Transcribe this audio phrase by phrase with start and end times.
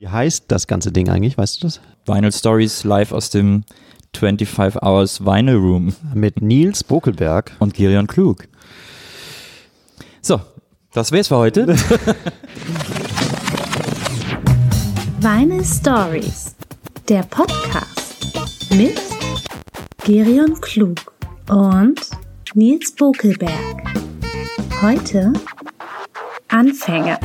[0.00, 1.82] Wie heißt das ganze Ding eigentlich, weißt du das?
[2.06, 3.64] Vinyl Stories live aus dem
[4.16, 5.94] 25 Hours Vinyl Room.
[6.14, 7.52] Mit Nils Bokelberg.
[7.58, 8.48] Und Gerion Klug.
[10.22, 10.40] So,
[10.94, 11.66] das wär's für heute.
[15.20, 16.56] Vinyl Stories,
[17.06, 18.24] der Podcast
[18.70, 18.98] mit
[20.04, 21.12] Gerion Klug
[21.50, 22.00] und
[22.54, 23.52] Nils Bokelberg.
[24.80, 25.34] Heute
[26.48, 27.18] Anfänge.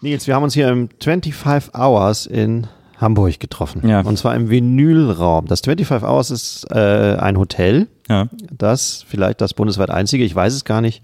[0.00, 2.66] Nils, wir haben uns hier im 25 Hours in
[2.98, 3.86] Hamburg getroffen.
[3.88, 4.00] Ja.
[4.00, 5.46] Und zwar im Vinylraum.
[5.46, 8.28] Das 25 Hours ist äh, ein Hotel, Ja.
[8.56, 11.02] das vielleicht das bundesweit einzige, ich weiß es gar nicht,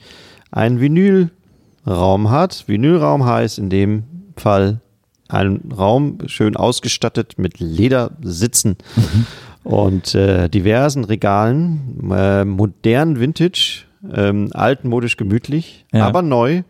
[0.51, 2.65] einen Vinylraum hat.
[2.67, 4.05] Vinylraum heißt in dem
[4.37, 4.81] Fall
[5.29, 8.77] ein Raum schön ausgestattet mit Ledersitzen
[9.65, 16.07] und äh, diversen Regalen, äh, modern Vintage, ähm, altmodisch gemütlich, Ja.
[16.07, 16.63] aber neu,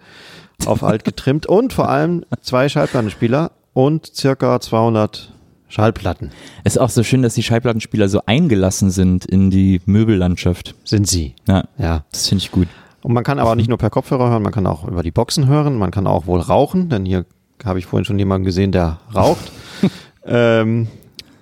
[0.66, 5.32] auf alt getrimmt und vor allem zwei Schallplattenspieler und circa 200
[5.68, 6.30] Schallplatten
[6.62, 10.74] Es ist auch so schön, dass die Schallplattenspieler so eingelassen sind in die Möbellandschaft.
[10.84, 11.34] sind sie.
[11.48, 12.04] Ja, Ja.
[12.12, 12.68] das finde ich gut.
[13.02, 15.46] Und man kann aber nicht nur per Kopfhörer hören, man kann auch über die Boxen
[15.46, 17.26] hören, man kann auch wohl rauchen, denn hier
[17.64, 19.52] habe ich vorhin schon jemanden gesehen, der raucht.
[20.26, 20.88] ähm,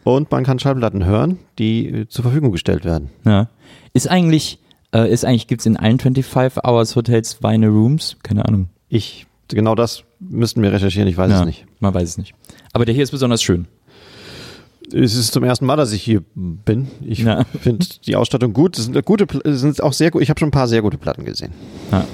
[0.05, 3.11] und man kann Schallplatten hören, die äh, zur Verfügung gestellt werden.
[3.24, 3.48] Ja.
[3.92, 4.58] Ist eigentlich,
[4.92, 8.16] äh, ist eigentlich, gibt's in allen 25 Hours Hotels Vinyl Rooms?
[8.22, 8.68] Keine Ahnung.
[8.94, 11.64] Ich, genau das müssten wir recherchieren, ich weiß ja, es nicht.
[11.80, 12.34] Man weiß es nicht.
[12.74, 13.66] Aber der hier ist besonders schön.
[14.92, 16.88] Es ist zum ersten Mal, dass ich hier bin.
[17.00, 17.44] Ich Ja.
[17.62, 18.76] finde die Ausstattung gut.
[18.78, 19.26] Es sind gute,
[19.56, 20.20] sind auch sehr gut.
[20.20, 21.52] Ich habe schon ein paar sehr gute Platten gesehen.
[21.90, 22.04] Ja.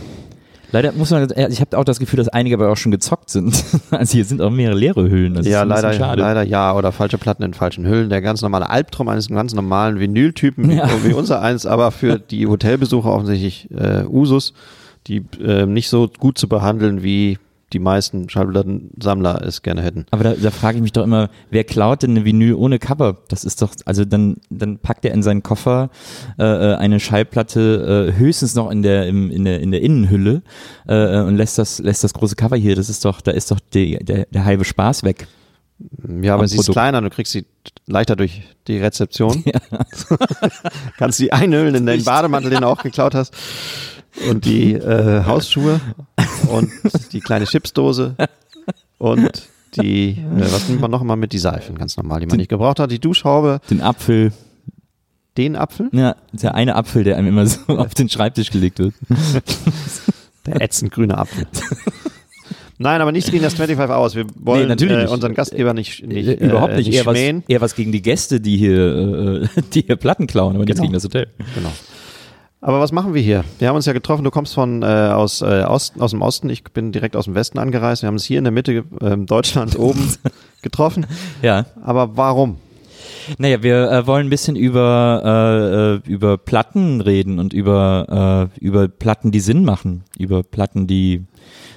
[0.71, 3.65] Leider muss man, ich habe auch das Gefühl, dass einige aber auch schon gezockt sind.
[3.91, 5.35] Also hier sind auch mehrere leere Hüllen.
[5.35, 6.21] Das ja, leider, schade.
[6.21, 6.77] leider ja.
[6.77, 8.09] Oder falsche Platten in falschen Hüllen.
[8.11, 10.89] Der ganz normale Albtraum eines ganz normalen Vinyltypen, wie, Ja.
[11.03, 14.53] wie unser eins, aber für die Hotelbesucher offensichtlich äh, Usus,
[15.09, 17.39] die äh, nicht so gut zu behandeln, wie
[17.73, 20.07] die meisten Schallplattensammler es gerne hätten.
[20.11, 23.19] Aber da, da frage ich mich doch immer, wer klaut denn eine Vinyl ohne Cover?
[23.29, 25.91] Das ist doch, also dann, dann packt er in seinen Koffer
[26.39, 30.43] äh, äh, eine Schallplatte äh, höchstens noch in der, im, in der, in der Innenhülle
[30.89, 32.75] äh, äh, und lässt das, lässt das große Cover hier.
[32.75, 35.27] Das ist doch, da ist doch die, der, der halbe Spaß weg.
[36.23, 37.45] Ja, aber sie ist kleiner, du kriegst sie
[37.87, 39.45] leichter durch die Rezeption.
[40.97, 43.35] Kannst sie einhüllen in den Bademantel, den du auch geklaut hast.
[44.31, 45.81] Und die äh, Hausschuhe
[46.51, 46.71] und
[47.13, 48.17] die kleine Chipsdose
[48.99, 51.33] und die, äh, was nimmt man noch immer mit?
[51.33, 52.91] Die Seifen, ganz normal, die man nicht gebraucht hat.
[52.91, 54.33] Die Duschhaube, Den Apfel,
[55.37, 58.95] den Apfel, ja, der eine Apfel, der einem immer so auf den Schreibtisch gelegt wird.
[60.47, 61.47] der ätzend grüne Apfel.
[62.81, 64.15] Nein, aber nichts gegen das 25 Hours.
[64.15, 65.11] Wir wollen Nee, natürlich äh, nicht.
[65.11, 67.43] unseren Gastgeber nicht, nicht Äh, Überhaupt äh, nicht, eher was, schmähen.
[67.49, 70.83] eher was gegen die Gäste, die hier, äh, die hier Platten klauen, aber nichts Genau.
[70.87, 71.27] gegen das Hotel.
[71.57, 71.73] Genau.
[72.61, 73.45] Aber was machen wir hier?
[73.61, 74.25] Wir haben uns ja getroffen.
[74.25, 76.51] Du kommst von äh, aus, äh, Osten, aus dem Osten.
[76.51, 78.03] Ich bin direkt aus dem Westen angereist.
[78.03, 80.15] Wir haben uns hier in der Mitte ähm, Deutschlands oben
[80.63, 81.07] getroffen.
[81.41, 81.67] Ja.
[81.83, 82.57] Aber warum?
[83.39, 88.65] Naja, wir äh, wollen ein bisschen über, äh, äh, über Platten reden und über, äh,
[88.65, 91.27] über Platten, die Sinn machen, über Platten, die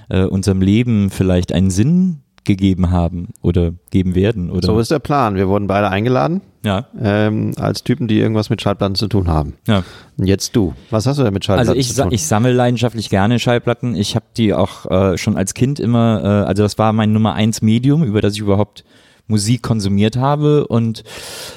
[0.09, 4.49] äh, unserem Leben vielleicht einen Sinn gegeben haben oder geben werden.
[4.49, 5.35] Oder So ist der Plan.
[5.35, 9.55] Wir wurden beide eingeladen ja, ähm, als Typen, die irgendwas mit Schallplatten zu tun haben.
[9.67, 9.83] ja.
[10.17, 10.73] Und jetzt du.
[10.91, 12.11] Was hast du denn mit Schallplatten Also ich, zu tun?
[12.11, 13.95] ich sammle leidenschaftlich gerne Schallplatten.
[13.95, 17.33] Ich habe die auch äh, schon als Kind immer, äh, also das war mein Nummer
[17.33, 18.83] eins Medium, über das ich überhaupt
[19.27, 21.03] Musik konsumiert habe und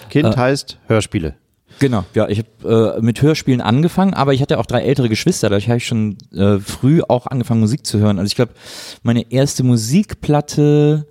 [0.08, 1.34] kind äh, heißt Hörspiele.
[1.78, 5.48] Genau, ja, ich habe äh, mit Hörspielen angefangen, aber ich hatte auch drei ältere Geschwister,
[5.48, 8.18] dadurch habe ich schon äh, früh auch angefangen Musik zu hören.
[8.18, 8.52] Also ich glaube,
[9.02, 11.06] meine erste Musikplatte,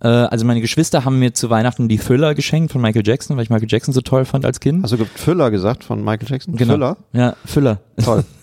[0.00, 3.44] äh, also meine Geschwister haben mir zu Weihnachten die Thriller geschenkt von Michael Jackson, weil
[3.44, 4.82] ich Michael Jackson so toll fand als Kind.
[4.82, 6.56] Hast du Füller gesagt von Michael Jackson?
[6.56, 6.74] Genau.
[6.74, 6.96] Füller?
[7.12, 7.80] Ja, Füller.
[8.02, 8.24] Toll.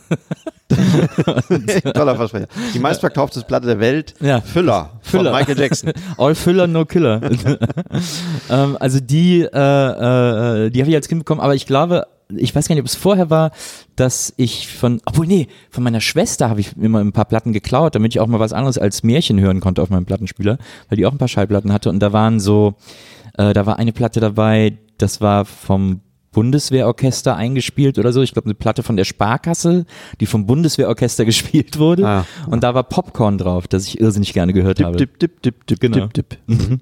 [1.94, 2.47] Toller Versprecher.
[2.74, 4.14] Die meistverkaufteste Platte der Welt.
[4.20, 4.42] Ja.
[4.42, 5.00] Füller.
[5.02, 5.31] Füller.
[5.31, 5.94] Michael Jackson.
[6.18, 7.22] All Füller, no Killer.
[8.50, 12.53] ähm, also die, äh, äh, die habe ich als Kind bekommen, aber ich glaube, ich
[12.53, 13.52] weiß gar nicht, ob es vorher war,
[13.96, 17.96] dass ich von, obwohl nee, von meiner Schwester habe ich immer ein paar Platten geklaut,
[17.96, 20.58] damit ich auch mal was anderes als Märchen hören konnte auf meinem Plattenspieler,
[20.90, 22.76] weil die auch ein paar Schallplatten hatte und da waren so,
[23.38, 28.22] äh, da war eine Platte dabei, das war vom Bundeswehrorchester eingespielt oder so.
[28.22, 29.85] Ich glaube, eine Platte von der Sparkasse,
[30.20, 32.08] die vom Bundeswehrorchester gespielt wurde.
[32.08, 32.26] Ah.
[32.47, 34.97] Und da war Popcorn drauf, das ich irrsinnig gerne gehört habe.
[34.97, 36.08] Dip, dip, dip, dip, Genau.
[36.08, 36.79] dip, dip.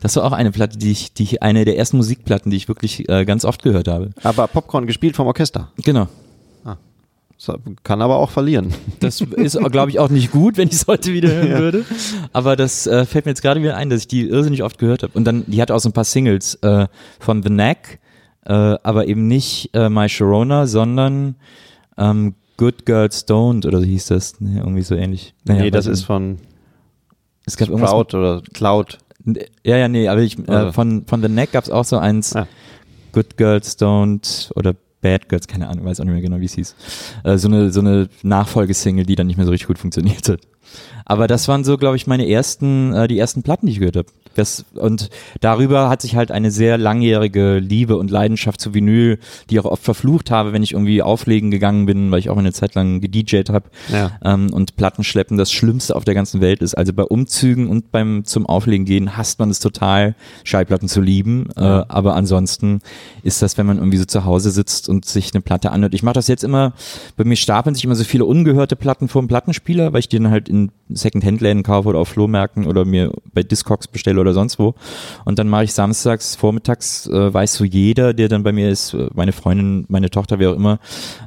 [0.00, 2.68] Das war auch eine Platte, die ich, die ich, eine der ersten Musikplatten, die ich
[2.68, 4.10] wirklich äh, ganz oft gehört habe.
[4.22, 5.70] Aber Popcorn gespielt vom Orchester.
[5.84, 6.08] Genau.
[7.42, 8.74] So, kann aber auch verlieren.
[9.00, 11.84] Das ist, glaube ich, auch nicht gut, wenn ich es heute wieder hören würde.
[12.34, 15.02] Aber das äh, fällt mir jetzt gerade wieder ein, dass ich die irrsinnig oft gehört
[15.04, 15.14] habe.
[15.14, 16.86] Und dann, die hatte auch so ein paar Singles äh,
[17.18, 17.98] von The Knack,
[18.44, 21.36] äh, aber eben nicht äh, My Sharona, sondern
[21.96, 24.40] ähm, Good Girl Stoned oder so hieß das.
[24.40, 25.34] Nee, irgendwie so ähnlich.
[25.44, 26.38] Naja, nee, das ist von
[27.46, 28.98] Es gab Sprout oder Cloud.
[29.64, 30.72] Ja, ja, nee, aber ich, äh, Also.
[30.72, 32.46] von, von The Neck gab's auch so eins, Ja.
[33.12, 36.54] Good Girls Don't oder Bad Girls, keine Ahnung, weiß auch nicht mehr genau, wie es
[36.54, 36.74] hieß.
[37.24, 40.40] Äh, so eine, so eine Nachfolgesingle, die dann nicht mehr so richtig gut funktioniert hat.
[41.04, 43.96] Aber das waren so, glaube ich, meine ersten, äh, die ersten Platten, die ich gehört
[43.96, 44.08] habe.
[44.34, 49.18] Das, und darüber hat sich halt eine sehr langjährige Liebe und Leidenschaft zu Vinyl,
[49.48, 52.36] die ich auch oft verflucht habe, wenn ich irgendwie auflegen gegangen bin, weil ich auch
[52.36, 54.12] eine Zeit lang gedjed habe Ja.
[54.24, 56.74] ähm, und Plattenschleppen das Schlimmste auf der ganzen Welt ist.
[56.74, 60.14] Also bei Umzügen und beim zum Auflegen gehen hasst man es total,
[60.44, 61.48] Schallplatten zu lieben.
[61.56, 62.82] Äh, aber ansonsten
[63.24, 65.92] ist das, wenn man irgendwie so zu Hause sitzt und sich eine Platte anhört.
[65.92, 66.72] Ich mache das jetzt immer,
[67.16, 70.18] bei mir stapeln sich immer so viele ungehörte Platten vor dem Plattenspieler, weil ich die
[70.18, 74.58] dann halt in Second-Hand-Läden kaufe oder auf Flohmärkten oder mir bei Discogs bestelle oder sonst
[74.58, 74.74] wo.
[75.24, 78.94] Und dann mache ich samstags, vormittags, äh, weiß so jeder, der dann bei mir ist,
[78.94, 80.78] äh, meine Freundin, meine Tochter, wer auch immer,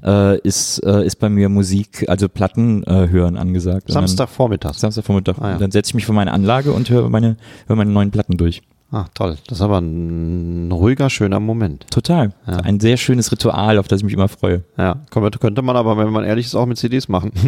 [0.03, 3.91] äh, ist, äh, ist bei mir Musik, also Platten äh, hören angesagt.
[3.91, 4.79] Samstagvormittags.
[4.81, 5.35] Samstagvormittag.
[5.39, 5.57] Ah, ja.
[5.57, 7.37] Dann setze ich mich vor meine Anlage und höre meine,
[7.67, 8.61] höre meine neuen Platten durch.
[8.93, 9.37] Ah, toll.
[9.47, 11.89] Das ist aber ein ruhiger, schöner Moment.
[11.89, 12.31] Total.
[12.45, 12.57] Ja.
[12.57, 14.61] Ein sehr schönes Ritual, auf das ich mich immer freue.
[14.77, 17.31] Ja, könnte man aber, wenn man ehrlich ist, auch mit CDs machen.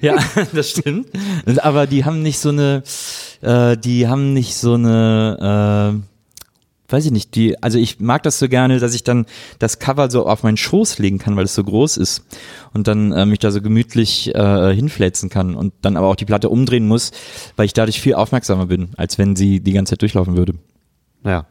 [0.00, 0.16] Ja,
[0.52, 1.08] das stimmt.
[1.62, 2.84] Aber die haben nicht so eine,
[3.40, 8.38] äh, die haben nicht so eine, äh, weiß ich nicht, die, also ich mag das
[8.38, 9.26] so gerne, dass ich dann
[9.58, 12.24] das Cover so auf meinen Schoß legen kann, weil es so groß ist
[12.72, 16.26] und dann äh, mich da so gemütlich äh, hinfläzen kann und dann aber auch die
[16.26, 17.10] Platte umdrehen muss,
[17.56, 20.54] weil ich dadurch viel aufmerksamer bin, als wenn sie die ganze Zeit durchlaufen würde.
[21.24, 21.46] Ja.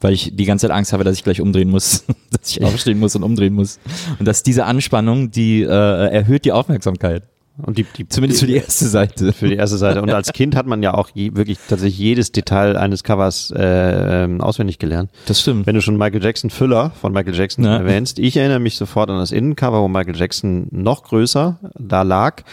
[0.00, 2.98] weil ich die ganze Zeit Angst habe, dass ich gleich umdrehen muss, dass ich aufstehen
[2.98, 3.78] muss und umdrehen muss.
[4.18, 7.24] Und dass diese Anspannung, die äh, erhöht die Aufmerksamkeit.
[7.62, 9.34] Und die, die, Zumindest für die erste Seite.
[9.34, 10.00] für die erste Seite.
[10.00, 14.24] Und als Kind hat man ja auch je, wirklich tatsächlich jedes Detail eines Covers äh,
[14.24, 15.10] ähm, auswendig gelernt.
[15.26, 15.66] Das stimmt.
[15.66, 17.76] Wenn du schon Michael Jackson Füller von Michael Jackson Ja.
[17.76, 22.44] erwähnst, ich erinnere mich sofort an das Innencover, wo Michael Jackson noch größer da lag,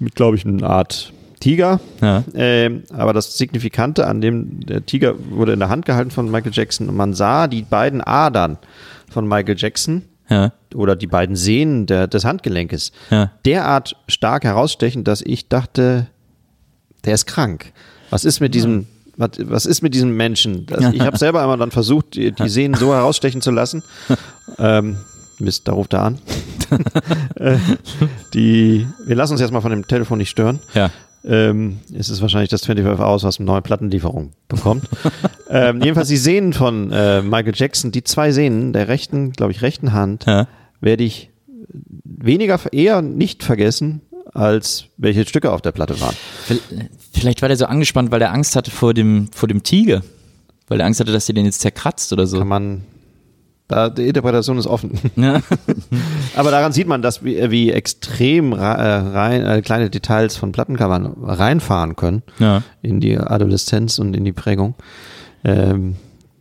[0.00, 1.12] mit, glaube ich, einer Art
[1.42, 1.80] Tiger.
[2.00, 2.24] Ja.
[2.34, 6.52] Ähm, aber das Signifikante an dem, der Tiger wurde in der Hand gehalten von Michael
[6.54, 8.58] Jackson und man sah die beiden Adern
[9.10, 10.52] von Michael Jackson Ja.
[10.74, 13.30] oder die beiden Sehnen der, des Handgelenkes Ja.
[13.44, 16.06] derart stark herausstechend, dass ich dachte,
[17.04, 17.72] der ist krank.
[18.10, 18.86] Was ist mit diesem,
[19.16, 20.66] was, was ist mit diesem Menschen?
[20.66, 23.82] Das, ich habe selber einmal dann versucht, die, die Sehnen so herausstechen zu lassen.
[24.58, 24.96] Ähm,
[25.38, 26.18] Mist, da ruft er an.
[27.34, 27.58] Äh,
[28.32, 30.60] die, wir lassen uns jetzt mal von dem Telefon nicht stören.
[30.72, 30.90] Ja.
[31.24, 34.84] Ähm, es ist wahrscheinlich das 25 Hours, was eine neue Plattenlieferung bekommt.
[35.50, 39.62] ähm, jedenfalls die Sehnen von äh, Michael Jackson, die zwei Sehnen der rechten, glaube ich,
[39.62, 40.48] rechten Hand, Ja.
[40.80, 41.30] werde ich
[42.04, 44.00] weniger, eher nicht vergessen,
[44.34, 46.16] als welche Stücke auf der Platte waren.
[47.12, 50.02] Vielleicht war der so angespannt, weil er Angst hatte vor dem, vor dem Tiger.
[50.68, 52.38] Weil er Angst hatte, dass der den jetzt zerkratzt oder so.
[52.38, 52.82] Kann man,
[53.72, 54.92] da, die Interpretation ist offen.
[55.16, 55.40] Ja.
[56.36, 61.06] Aber daran sieht man, dass wie, wie extrem äh, rein, äh, kleine Details von Plattencovern
[61.22, 62.62] reinfahren können ja.
[62.82, 64.74] in die Adoleszenz und in die Prägung.
[65.44, 65.96] Ähm,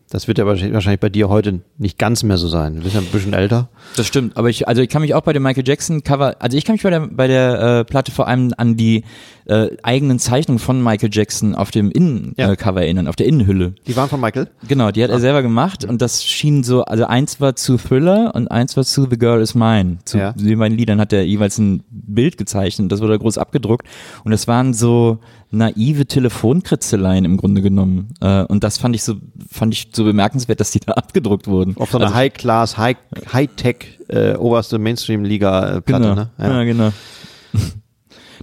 [0.10, 2.76] das wird ja wahrscheinlich wahrscheinlich bei dir heute nicht ganz mehr so sein.
[2.76, 3.70] Du bist ja ein bisschen älter.
[3.96, 6.58] Das stimmt, aber ich, also ich kann mich auch bei dem Michael Jackson Cover, also
[6.58, 9.06] ich kann mich bei der, bei der äh, Platte vor allem an die
[9.52, 12.78] äh, eigenen Zeichnungen von Michael Jackson auf dem Innencover Ja.
[12.82, 13.74] äh, erinnern, auf der Innenhülle.
[13.86, 14.48] Die waren von Michael.
[14.68, 18.34] Genau, die hat er selber gemacht und das schien so, also eins war zu Thriller
[18.34, 19.98] und eins war zu The Girl Is Mine.
[20.06, 20.32] Zu Ja.
[20.34, 23.86] den beiden Liedern hat er jeweils ein Bild gezeichnet, das wurde groß abgedruckt
[24.24, 25.20] und das waren so
[25.52, 29.16] naive Telefonkritzeleien im Grunde genommen äh, und das fand ich so,
[29.52, 31.76] fand ich so bemerkenswert, dass die da abgedruckt wurden.
[31.78, 32.98] Auf so einer Also- High-Class, High-
[33.34, 35.84] High-Tech, äh, oberste Mainstream-Liga-Platte.
[36.04, 36.30] Genau, Ne?
[36.40, 36.64] ja.
[36.64, 36.92] genau.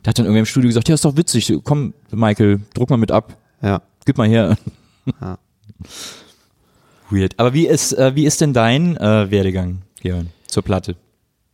[0.03, 2.97] Da hat dann irgendwer im Studio gesagt, ja, ist doch witzig, komm, Michael, druck mal
[2.97, 3.83] mit ab, ja.
[4.05, 4.57] gib mal her.
[5.21, 5.39] Ja.
[7.11, 7.39] Weird.
[7.39, 10.97] Aber wie ist, äh, wie ist denn dein äh, Werdegang, Jörn, zur Platte?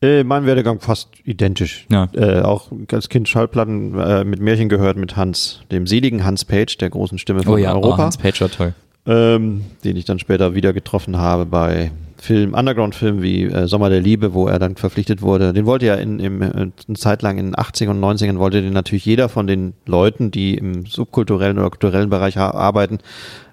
[0.03, 1.87] Äh, mein Werdegang fast identisch.
[1.91, 2.09] Ja.
[2.13, 6.77] Äh, auch als Kind Schallplatten äh, mit Märchen gehört mit Hans, dem seligen Hans Page,
[6.79, 8.75] der großen Stimme von oh ja, Europa, Oh, Hans Page war toll.
[9.07, 11.93] ähm, den ich dann später wieder getroffen habe bei
[12.25, 15.53] Film, Underground-Filmen wie äh, Sommer der Liebe, wo er dann verpflichtet wurde.
[15.53, 18.63] Den wollte ja in, im, äh, eine Zeit lang in den 80ern und 90ern wollte
[18.63, 22.99] den natürlich jeder von den Leuten, die im subkulturellen oder kulturellen Bereich arbeiten,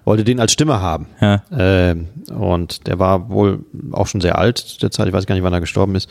[0.06, 1.06] wollte den als Stimme haben.
[1.20, 1.42] Ja.
[1.54, 3.60] Ähm, und der war wohl
[3.92, 6.08] auch schon sehr alt zu der Zeit, ich weiß gar nicht, wann er gestorben ist.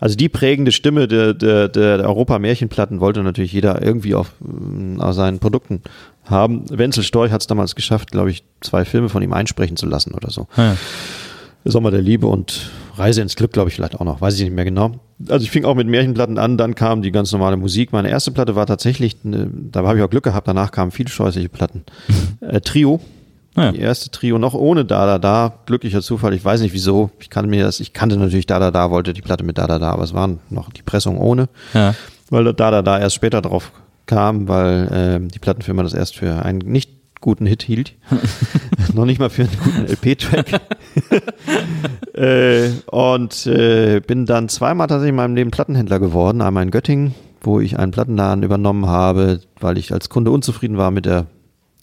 [0.00, 5.14] Also die prägende Stimme der, der, der Europa-Märchenplatten wollte natürlich jeder irgendwie auf, ähm, auf
[5.14, 5.82] seinen Produkten
[6.24, 6.64] haben.
[6.76, 10.12] Wenzel Storch hat es damals geschafft, glaube ich, zwei Filme von ihm einsprechen zu lassen
[10.12, 10.48] oder so.
[10.56, 10.76] Ja.
[11.64, 14.54] Sommer der Liebe und Reise ins Glück, glaube ich, vielleicht auch noch, weiß ich nicht
[14.54, 14.92] mehr genau.
[15.28, 17.92] Also ich fing auch mit Märchenplatten an, dann kam die ganz normale Musik.
[17.92, 21.08] Meine erste Platte war tatsächlich, eine, da habe ich auch Glück gehabt, danach kamen viele
[21.10, 21.84] scheußliche Platten.
[22.40, 23.00] Äh, Trio,
[23.56, 23.72] Ja.
[23.72, 27.28] die erste Trio, noch ohne Da Da Da, glücklicher Zufall, ich weiß nicht wieso, ich
[27.30, 29.78] kannte mir das, ich kannte natürlich Da Da Da, wollte die Platte mit Da Da
[29.78, 31.94] Da, aber es waren noch die Pressung ohne, Ja.
[32.30, 33.72] weil Da Da Da erst später drauf
[34.06, 36.90] kam, weil äh, die Plattenfirma das erst für einen nicht
[37.20, 37.94] guten Hit hielt.
[38.94, 40.60] Noch nicht mal für einen guten LP-Track.
[42.14, 46.40] äh, und äh, bin dann zweimal tatsächlich in meinem Leben Plattenhändler geworden.
[46.42, 50.90] Einmal in Göttingen, wo ich einen Plattenladen übernommen habe, weil ich als Kunde unzufrieden war
[50.90, 51.26] mit der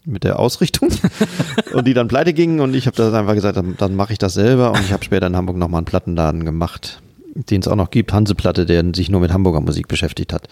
[0.04, 0.88] mit der Ausrichtung
[1.74, 4.18] und die dann pleite gingen und ich habe das einfach gesagt, dann, dann mache ich
[4.18, 7.02] das selber und ich habe später in Hamburg nochmal einen Plattenladen gemacht,
[7.34, 10.48] den es auch noch gibt, Hanseplatte, der sich nur mit Hamburger Musik beschäftigt hat.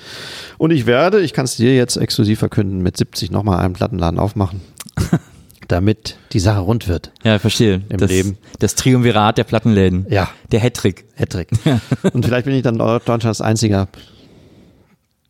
[0.58, 4.20] Und ich werde, ich kann es dir jetzt exklusiv verkünden, mit 70 nochmal einen Plattenladen
[4.20, 4.60] aufmachen,
[5.68, 7.12] damit die Sache rund wird.
[7.24, 7.82] Ja, verstehe.
[7.88, 8.38] Im das, Leben.
[8.58, 10.06] das Triumvirat der Plattenläden.
[10.08, 10.28] Ja.
[10.52, 11.06] Der Hattrick.
[11.16, 11.48] Hattrick.
[12.12, 13.88] Und vielleicht bin ich dann Deutschlands einziger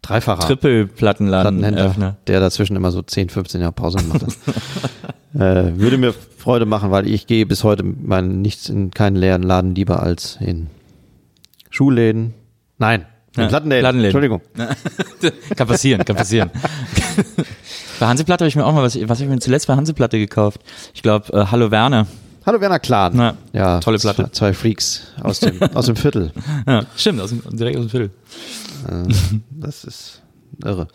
[0.02, 1.58] Dreifacher Triple-Plattenladen.
[1.58, 5.34] Plattenhändler, der dazwischen immer so 10, 15 Jahre Pause gemacht hat.
[5.34, 9.42] äh, würde mir Freude machen, weil ich gehe bis heute mein, nichts in keinen leeren
[9.42, 10.68] Laden lieber als in
[11.70, 12.34] Schuhläden.
[12.78, 13.06] Nein,
[13.36, 13.82] in Ja, Plattenläden.
[13.82, 14.16] Plattenläden.
[14.16, 14.40] Entschuldigung.
[15.56, 16.50] kann passieren, kann passieren.
[18.00, 20.18] bei Hanseplatte habe ich mir auch mal was, was habe ich mir zuletzt bei Hanseplatte
[20.18, 20.60] gekauft?
[20.94, 22.06] Ich glaube, äh, Hallo Werner.
[22.44, 23.12] Hallo Werner Klahn.
[23.16, 24.30] Na, ja, tolle Platte.
[24.30, 26.32] Zwei Freaks aus dem, aus dem Viertel.
[26.66, 28.10] Ja, stimmt, aus dem, direkt aus dem Viertel.
[28.88, 29.12] Äh,
[29.50, 30.22] das ist
[30.64, 30.86] irre.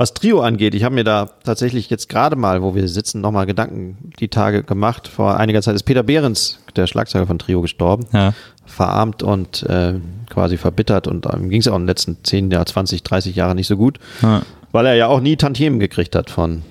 [0.00, 3.44] Was Trio angeht, ich habe mir da tatsächlich jetzt gerade mal, wo wir sitzen, nochmal
[3.44, 5.08] Gedanken die Tage gemacht.
[5.08, 8.06] Vor einiger Zeit ist Peter Behrens, der Schlagzeuger von Trio, gestorben.
[8.14, 8.32] Ja.
[8.64, 9.96] Verarmt und äh,
[10.30, 13.56] quasi verbittert und ihm ging es auch in den letzten 10, Jahr, 20, 30 Jahren
[13.56, 14.40] nicht so gut, Ja.
[14.72, 16.62] weil er ja auch nie Tantiemen gekriegt hat von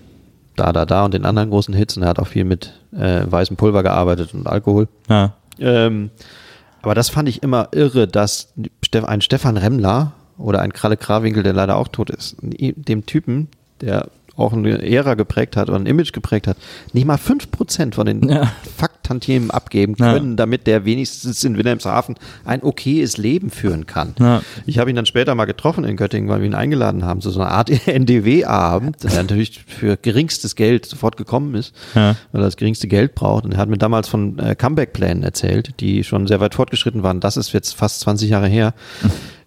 [0.56, 3.22] Da, Da, Da und den anderen großen Hits und er hat auch viel mit äh,
[3.30, 4.88] weißem Pulver gearbeitet und Alkohol.
[5.08, 5.34] Ja.
[5.60, 6.10] Ähm,
[6.82, 8.52] aber das fand ich immer irre, dass
[8.92, 13.48] ein Stefan Remmler oder ein Kralle Krawinkel, der leider auch tot ist, dem Typen,
[13.81, 16.55] der auch eine Ära geprägt hat oder ein Image geprägt hat,
[16.93, 18.50] nicht mal 5% von den Ja.
[18.77, 20.13] Fakttantiemen abgeben Ja.
[20.13, 22.15] können, damit der wenigstens in Wilhelmshaven
[22.46, 24.15] ein okayes Leben führen kann.
[24.17, 24.41] Ja.
[24.65, 27.31] Ich habe ihn dann später mal getroffen in Göttingen, weil wir ihn eingeladen haben, zu
[27.31, 32.15] so einer Art NDW-Abend, der natürlich für geringstes Geld sofort gekommen ist, Ja.
[32.31, 33.43] weil er das geringste Geld braucht.
[33.43, 37.19] Und er hat mir damals von äh, Comeback-Plänen erzählt, die schon sehr weit fortgeschritten waren.
[37.19, 38.74] Das ist jetzt fast 20 Jahre her.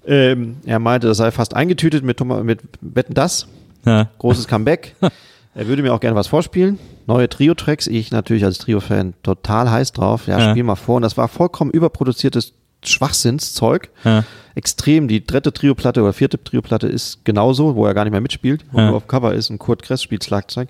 [0.07, 3.47] Ähm, er meinte, das sei fast eingetütet mit, mit Wetten das.
[3.85, 4.09] Ja.
[4.19, 4.95] Großes Comeback.
[5.55, 6.79] er würde mir auch gerne was vorspielen.
[7.07, 7.87] Neue Trio-Tracks.
[7.89, 10.27] Ich natürlich als Trio-Fan total heiß drauf.
[10.27, 10.51] Ja, Ja.
[10.51, 10.97] spiel mal vor.
[10.97, 12.53] Und das war vollkommen überproduziertes
[12.85, 13.91] Schwachsinnszeug.
[14.05, 14.25] Ja.
[14.55, 15.09] Extrem.
[15.09, 18.79] Die dritte Trio-Platte oder vierte Trio-Platte ist genauso, wo er gar nicht mehr mitspielt, wo
[18.79, 18.85] Ja.
[18.85, 20.69] er nur auf Cover ist und Kurt Kress spielt Schlagzeug.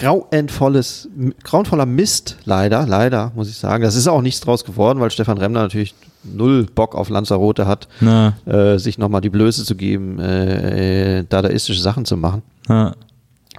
[0.00, 1.08] Grauenvolles,
[1.44, 3.82] grauenvoller Mist, leider, leider, muss ich sagen.
[3.82, 7.86] Das ist auch nichts draus geworden, weil Stefan Remner natürlich null Bock auf Lanzarote hat,
[8.00, 8.32] Ja.
[8.46, 12.42] äh, sich nochmal die Blöße zu geben, äh, dadaistische Sachen zu machen.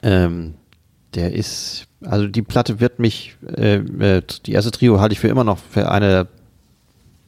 [0.01, 0.55] Ähm,
[1.13, 5.27] der ist, also die Platte wird mich, äh, äh, die erste Trio halte ich für
[5.27, 6.27] immer noch für eine der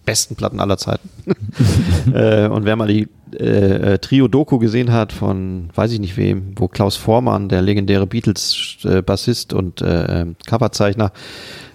[0.06, 1.08] besten Platten aller Zeiten.
[2.14, 3.08] äh, und wer mal die
[3.40, 8.08] äh, äh, Trio-Doku gesehen hat von, weiß ich nicht wem, wo Klaus Vormann, der legendäre
[8.08, 11.12] Beatles-Bassist und äh, ähm, Coverzeichner,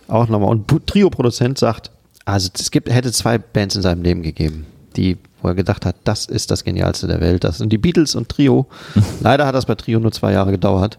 [0.08, 1.90] auch nochmal und Trio-Produzent sagt,
[2.24, 5.96] also es gibt, hätte zwei Bands in seinem Leben gegeben, die, wo er gedacht hat,
[6.04, 7.44] das ist das Genialste der Welt.
[7.44, 8.66] Das sind die Beatles und Trio.
[9.20, 10.98] Leider hat das bei Trio nur zwei Jahre gedauert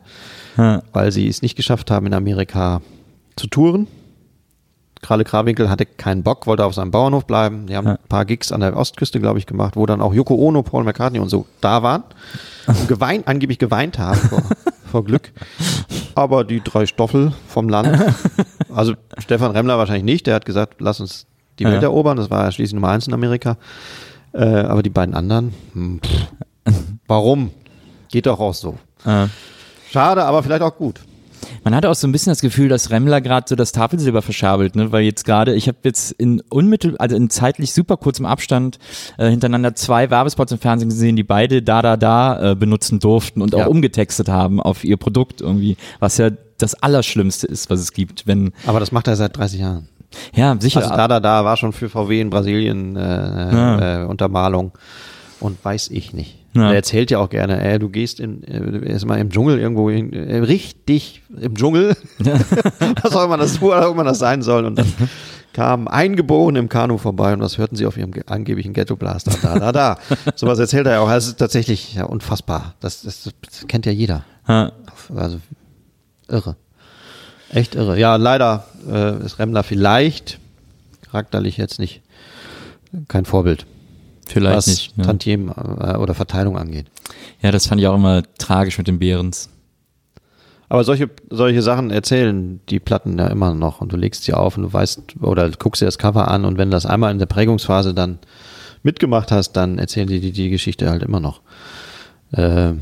[0.58, 0.82] Ja.
[0.94, 2.82] weil sie es nicht geschafft haben, in Amerika
[3.36, 3.88] zu touren.
[5.02, 7.68] Kralle Krawinkel hatte keinen Bock, wollte auf seinem Bauernhof bleiben.
[7.68, 7.94] Die haben Ja.
[7.94, 10.84] ein paar Gigs an der Ostküste, glaube ich, gemacht, wo dann auch Yoko Ono, Paul
[10.84, 12.04] McCartney und so da waren.
[12.68, 14.42] Und geweint, angeblich geweint haben vor,
[14.92, 15.32] vor Glück.
[16.16, 17.98] Aber die drei Stoffel vom Land,
[18.74, 21.26] also Stefan Remmler wahrscheinlich nicht, der hat gesagt, lass uns
[21.60, 21.72] die Ja.
[21.72, 22.18] Welt erobern.
[22.18, 23.56] Das war ja schließlich Nummer eins in Amerika.
[24.34, 26.74] Äh, aber die beiden anderen, hm, pff,
[27.08, 27.52] warum?
[28.12, 28.78] Geht doch auch so.
[29.06, 29.30] Ja.
[29.90, 31.00] Schade, aber vielleicht auch gut.
[31.64, 34.76] Man hatte auch so ein bisschen das Gefühl, dass Remmler gerade so das Tafelsilber verschabelt,
[34.76, 34.92] ne?
[34.92, 38.80] weil jetzt gerade, ich habe jetzt in unmittel, also in zeitlich super kurzem Abstand
[39.18, 43.42] äh, hintereinander zwei Werbespots im Fernsehen gesehen, die beide da da da äh, benutzen durften
[43.42, 43.68] und auch Ja.
[43.68, 48.52] umgetextet haben auf ihr Produkt irgendwie, was ja das Allerschlimmste ist, was es gibt, wenn
[48.66, 49.88] Aber das macht er seit 30 Jahren.
[50.36, 54.04] ja sicher Also da, da, da war schon für VW in Brasilien äh, Ja.
[54.04, 54.72] äh, Untermalung
[55.40, 56.39] und weiß ich nicht.
[56.54, 56.70] Ja.
[56.70, 60.12] Er erzählt ja auch gerne, äh, du gehst in, äh, erstmal im Dschungel irgendwo hin,
[60.14, 61.96] äh, richtig im Dschungel,
[63.04, 64.66] was auch immer das, wo auch immer das sein soll.
[64.66, 64.88] Und dann
[65.54, 69.32] kam eingeboren im Kanu vorbei und was hörten sie auf ihrem ge- angeblichen Ghetto-Blaster?
[69.42, 69.98] Da, da, da.
[70.36, 71.10] Sowas erzählt er ja auch.
[71.10, 72.74] Das ist tatsächlich ja, unfassbar.
[72.80, 74.24] Das, das, das kennt ja jeder.
[74.48, 74.72] ja,
[75.16, 75.40] Also
[76.28, 76.56] irre.
[77.52, 78.00] Echt irre.
[78.00, 80.40] Ja, leider äh, ist Remmler vielleicht
[81.12, 82.02] charakterlich jetzt nicht
[83.08, 83.66] kein Vorbild,
[84.32, 84.98] vielleicht was nicht.
[84.98, 85.04] Ja.
[85.06, 86.88] Tantiem äh, oder Verteilung angeht.
[87.42, 89.50] ja, das fand ich auch immer tragisch mit den Behrens.
[90.72, 94.56] Aber solche, solche Sachen erzählen die Platten ja immer noch und du legst sie auf
[94.56, 97.18] und du weißt oder guckst dir das Cover an und wenn du das einmal in
[97.18, 98.20] der Prägungsphase dann
[98.84, 101.42] mitgemacht hast, dann erzählen die die, die Geschichte halt immer noch.
[102.32, 102.74] Äh,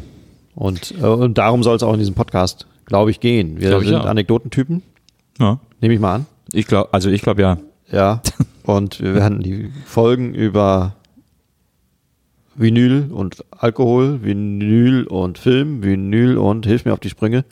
[0.53, 3.59] Und, äh, und darum soll es auch in diesem Podcast, glaube ich, gehen.
[3.61, 3.95] Wir Glaub sind.
[3.95, 4.81] Anekdotentypen,
[5.39, 5.59] Ja.
[5.79, 6.25] nehme ich mal an.
[6.51, 7.57] Ich glaube, also ich glaube ja.
[7.89, 8.21] Ja.
[8.63, 10.96] Und wir werden die Folgen über
[12.57, 17.45] Vinyl und Alkohol, Vinyl und Film, Vinyl und hilf mir auf die Sprünge.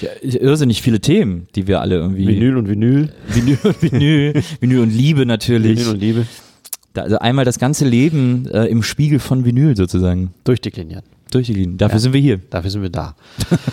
[0.00, 2.26] ja irrsinnig viele Themen, die wir alle irgendwie.
[2.26, 5.78] Vinyl und Vinyl, Vinyl und Vinyl, Vinyl und Liebe natürlich.
[5.80, 6.26] Vinyl und Liebe
[6.94, 11.02] Da, also einmal das ganze Leben äh, im Spiegel von Vinyl sozusagen durchdeklinieren.
[11.32, 11.76] durchgehen.
[11.76, 12.00] Dafür Ja.
[12.00, 12.40] sind wir hier.
[12.50, 13.14] Dafür sind wir da.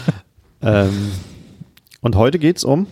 [0.61, 0.89] ähm,
[2.01, 2.87] und heute geht's um,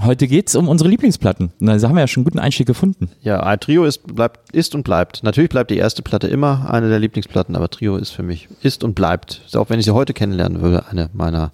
[0.00, 1.50] Heute geht's um unsere Lieblingsplatten.
[1.58, 3.10] Na, Da haben wir ja schon einen guten Einstieg gefunden.
[3.22, 5.24] ja, ein Trio ist, bleibt, ist und bleibt.
[5.24, 8.84] Natürlich bleibt die erste Platte immer eine der Lieblingsplatten, aber Trio ist für mich, ist
[8.84, 11.52] und bleibt, auch wenn ich sie heute kennenlernen würde, eine meiner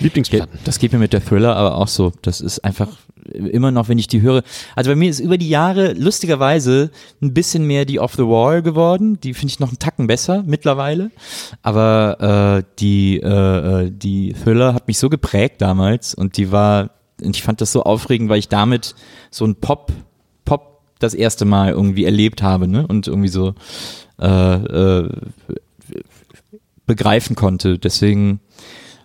[0.00, 0.58] Lieblingsplatten.
[0.64, 2.12] das geht mir mit der Thriller aber auch so.
[2.22, 2.88] Das ist einfach
[3.34, 4.42] immer noch, wenn ich die höre.
[4.76, 6.90] Also bei mir ist über die Jahre lustigerweise
[7.22, 9.20] ein bisschen mehr die Off the Wall geworden.
[9.20, 11.10] Die finde ich noch einen Tacken besser mittlerweile.
[11.62, 16.90] Aber äh, die, äh, äh, die Thriller hat mich so geprägt damals und die war,
[17.20, 18.94] ich fand das so aufregend, weil ich damit
[19.30, 19.92] so ein Pop,
[20.44, 22.86] Pop das erste Mal irgendwie erlebt habe, ne?
[22.86, 23.54] Und irgendwie so
[24.20, 25.08] äh, äh,
[26.86, 27.78] begreifen konnte.
[27.78, 28.40] Deswegen,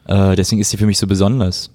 [0.06, 1.72] äh, deswegen ist sie für mich so besonders.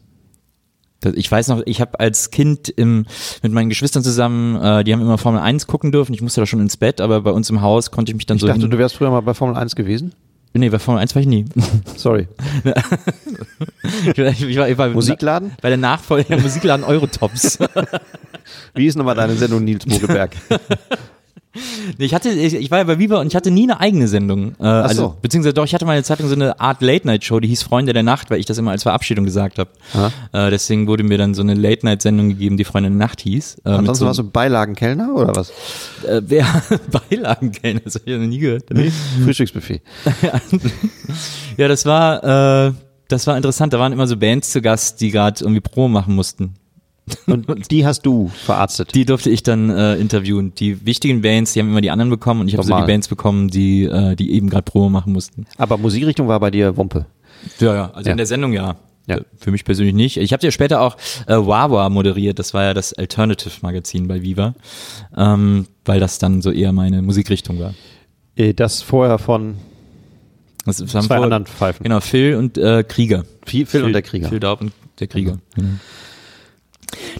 [1.14, 3.06] Ich weiß noch, ich habe als Kind im,
[3.42, 6.14] mit meinen Geschwistern zusammen, äh, die haben immer Formel 1 gucken dürfen.
[6.14, 8.36] Ich musste da schon ins Bett, aber bei uns im Haus konnte ich mich dann
[8.36, 8.46] Ich so.
[8.46, 10.12] dachte, hin- du wärst früher mal bei Formel 1 gewesen.
[10.54, 11.44] nee, bei Formel 1 war ich nie.
[11.96, 12.28] Sorry.
[14.06, 14.18] ich
[14.58, 15.52] war, ich war, ich Musikladen?
[15.60, 17.58] Bei der Nachfolger Musikladen Eurotops.
[18.74, 20.32] Wie ist nochmal deine Sendung Nils Mogelberg?
[21.98, 24.08] Nee, ich hatte, ich, ich war ja bei Viva und ich hatte nie eine eigene
[24.08, 24.54] Sendung.
[24.58, 25.16] Äh, also, so.
[25.22, 28.02] beziehungsweise doch, ich hatte mal eine Zeitung so eine Art Late-Night-Show, die hieß Freunde der
[28.02, 29.70] Nacht, weil ich das immer als Verabschiedung gesagt habe.
[30.32, 33.58] Äh, deswegen wurde mir dann so eine Late-Night-Sendung gegeben, die Freunde der Nacht hieß.
[33.64, 35.50] Äh, Ansonsten so, warst du Beilagenkellner oder was?
[36.06, 36.46] äh, wer
[37.10, 38.64] Beilagenkellner, das habe ich ja noch nie gehört.
[39.24, 39.82] Frühstücksbuffet.
[41.56, 42.72] Ja, das war, äh,
[43.08, 43.72] das war interessant.
[43.72, 46.54] Da waren immer so Bands zu Gast, die gerade irgendwie Promo machen mussten.
[47.26, 48.94] Und die hast du verarztet.
[48.94, 50.54] Die durfte ich dann äh, interviewen.
[50.54, 52.86] Die wichtigen Bands, die haben immer die anderen bekommen und ich habe so die.
[52.86, 55.46] Bands bekommen, die, äh, die eben gerade Promo machen mussten.
[55.58, 57.04] Aber Musikrichtung war bei dir Wumpe.
[57.60, 58.12] Ja, ja, also Ja.
[58.12, 58.76] in der Sendung ja.
[59.06, 59.18] Ja.
[59.36, 60.16] Für mich persönlich nicht.
[60.16, 64.54] Ich habe ja später auch äh, Wawa moderiert, das war ja das Alternative-Magazin bei Viva,
[65.14, 67.74] ähm, weil das dann so eher meine Musikrichtung war.
[68.34, 69.56] Äh, Das vorher von
[70.64, 71.84] Das, haben zwei vor- anderen Pfeifen.
[71.84, 73.24] Genau, Phil und äh, Krieger.
[73.44, 74.30] Phil, Phil und der Krieger.
[74.30, 75.36] Phil Daub und der Krieger.
[75.54, 75.68] Genau.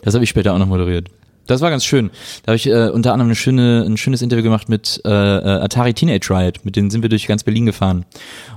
[0.03, 1.09] Das habe ich später auch noch moderiert.
[1.47, 2.11] Das war ganz schön.
[2.43, 5.61] Da habe ich äh, unter anderem eine schöne, ein schönes Interview gemacht mit äh, äh,
[5.61, 6.65] Atari Teenage Riot.
[6.65, 8.07] Mit denen sind wir durch ganz Berlin gefahren.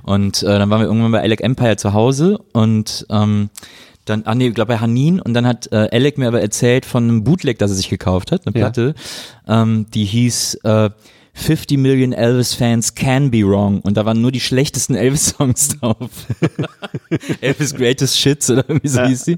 [0.03, 3.49] Und äh, dann waren wir irgendwann bei Alec Empire zu Hause und ähm,
[4.05, 6.85] dann, ah nee, ich glaube bei Hanin und dann hat äh, Alec mir aber erzählt
[6.85, 8.69] von einem Bootleg, das er sich gekauft hat, eine Ja.
[8.69, 8.95] Platte,
[9.49, 10.89] ähm, die hieß äh,
[11.37, 16.09] 50 Million Elvis Fans Can Be Wrong und da waren nur die schlechtesten Elvis-Songs drauf.
[17.41, 19.37] Elvis Greatest Shits oder irgendwie so hieß die.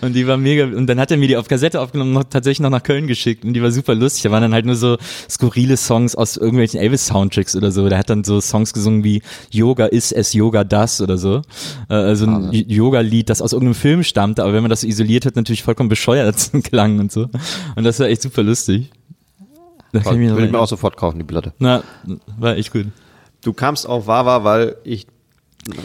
[0.00, 2.24] Und die war mega, und dann hat er mir die auf Kassette aufgenommen und noch,
[2.24, 4.24] tatsächlich noch nach Köln geschickt und die war super lustig.
[4.24, 4.98] Da waren dann halt nur so
[5.30, 7.88] skurrile Songs aus irgendwelchen Elvis-Soundtracks oder so.
[7.88, 11.42] Der hat dann so Songs gesungen wie Yoga ist es, Yoga das oder so.
[11.88, 15.26] Äh, also ein Yoga-Lied, das aus irgendeinem Film stammt, aber wenn man das so isoliert
[15.26, 17.28] hat, natürlich vollkommen bescheuert klang und so.
[17.76, 18.90] Und das war echt super lustig.
[19.92, 21.52] Da kann ich mich noch Würde ich mir auch sofort kaufen, die Platte.
[21.58, 21.82] Na,
[22.38, 22.86] war echt gut.
[23.42, 25.06] Du kamst auf Wawa, weil ich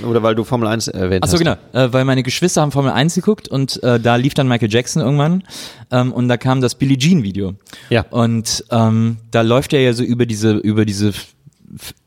[0.07, 1.39] oder weil du Formel 1 erwähnt Achso, hast.
[1.39, 4.71] genau, äh, weil meine Geschwister haben Formel 1 geguckt und äh, da lief dann Michael
[4.71, 5.43] Jackson irgendwann
[5.89, 7.55] ähm, und da kam das Billie Jean Video.
[7.89, 8.05] Ja.
[8.09, 11.13] Und ähm, da läuft er ja so über diese, über diese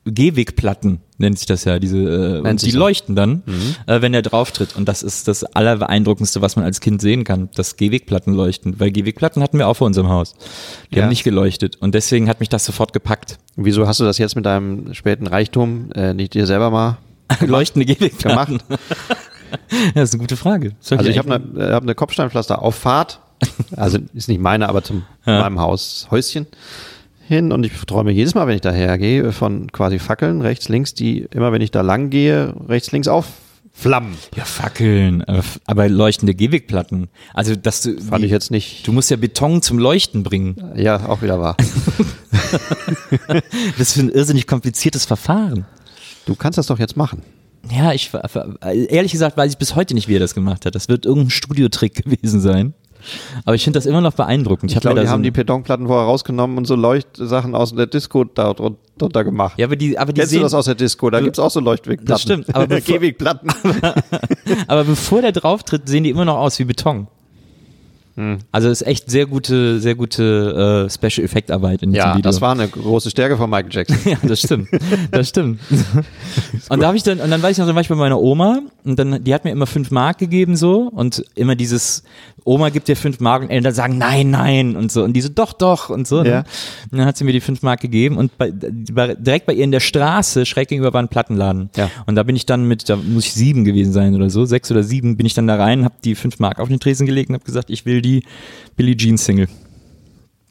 [0.04, 3.42] Gehwegplatten, nennt sich das ja, diese, äh, und die leuchten dann,
[3.86, 4.76] äh, wenn er drauftritt.
[4.76, 8.78] Und das ist das Allerbeeindruckendste, was man als Kind sehen kann, dass Gehwegplatten leuchten.
[8.78, 10.34] Weil Gehwegplatten hatten wir auch vor unserem Haus.
[10.92, 11.02] Die Ja.
[11.02, 11.76] haben nicht geleuchtet.
[11.76, 13.38] Und deswegen hat mich das sofort gepackt.
[13.56, 16.98] Wieso hast du das jetzt mit deinem späten Reichtum äh, nicht dir selber mal
[17.40, 18.58] Leuchtende Gehwegplatten.
[18.58, 18.80] gemacht?
[19.70, 20.72] Ja, das ist eine gute Frage.
[20.90, 23.20] Also ich habe eine, äh, hab eine Kopfsteinpflasterauffahrt,
[23.76, 25.42] also ist nicht meine, aber zum Ja.
[25.42, 26.46] meinem Haus, Häuschen
[27.26, 30.94] hin und ich träume jedes Mal, wenn ich daher gehe, von quasi Fackeln rechts, links,
[30.94, 34.14] die immer, wenn ich da lang gehe, rechts, links aufflammen.
[34.36, 37.08] Ja, Fackeln, aber, aber leuchtende Gehwegplatten.
[37.32, 40.72] Also, dass du, Fand wie, ich jetzt nicht, du musst ja Beton zum Leuchten bringen.
[40.76, 41.56] ja, auch wieder wahr.
[43.78, 45.66] Das ist für ein irrsinnig kompliziertes Verfahren.
[46.26, 47.22] Du kannst das doch jetzt machen.
[47.70, 48.10] Ja, ich,
[48.72, 50.74] ehrlich gesagt weiß ich bis heute nicht, wie er das gemacht hat.
[50.74, 52.74] Das wird irgendein Studiotrick gewesen sein.
[53.44, 54.70] Aber ich finde das immer noch beeindruckend.
[54.70, 57.86] Ich mir glaube, die so haben die Betonplatten vorher rausgenommen und so Leuchtsachen aus der
[57.86, 59.58] Disco da drun- drunter gemacht.
[59.58, 61.10] ja, aber die, aber die Kennst du sehen, das aus der Disco?
[61.10, 62.06] Da gibt's auch so Leuchtwegplatten.
[62.06, 63.50] Das stimmt, aber bevor- Gehwegplatten.
[64.68, 67.06] aber bevor der drauftritt, sehen die immer noch aus wie Beton.
[68.52, 72.22] Also ist echt sehr gute, sehr gute äh, Special Effect Arbeit in diesem Ja, Video.
[72.22, 73.98] das war eine große Stärke von Michael Jackson.
[74.04, 74.68] Ja, das stimmt.
[75.10, 75.58] Das stimmt.
[76.68, 78.20] und da habe ich dann, und dann weiß ich noch, dann war ich bei meiner
[78.20, 82.04] Oma und dann, die hat mir immer fünf Mark gegeben so und immer dieses,
[82.46, 85.54] Oma gibt dir fünf Mark und Eltern sagen nein, nein und so und diese doch,
[85.54, 86.22] doch und so.
[86.22, 86.28] ne?
[86.28, 86.38] Ja.
[86.90, 88.52] Und dann hat sie mir die fünf Mark gegeben und bei,
[88.92, 91.70] bei, direkt bei ihr in der Straße, schräg gegenüber war ein Plattenladen.
[91.76, 91.90] Ja.
[92.06, 94.70] Und da bin ich dann mit, da muss ich sieben gewesen sein oder so, sechs
[94.70, 97.30] oder sieben, bin ich dann da rein, habe die fünf Mark auf den Tresen gelegt
[97.30, 98.24] und habe gesagt, ich will die
[98.76, 99.48] Billie Jean Single.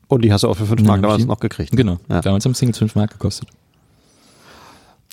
[0.08, 1.76] Und die hast du auch für 5 Ja, Mark damals noch gekriegt.
[1.76, 1.98] Genau.
[2.10, 2.22] Ja.
[2.22, 3.50] Damals haben Singles fünf Mark gekostet.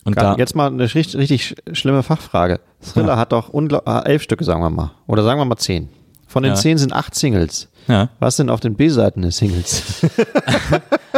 [0.05, 2.61] Und da, Jetzt mal eine richtig, richtig sch- schlimme Fachfrage.
[2.81, 4.93] Thriller hat doch äh, elf Stücke, sagen wir mal.
[5.07, 5.89] Oder sagen wir mal zehn.
[6.31, 6.57] Von den Ja.
[6.57, 7.67] zehn sind acht Singles.
[7.89, 8.09] Ja.
[8.19, 9.83] Was sind auf den B-Seiten des Singles?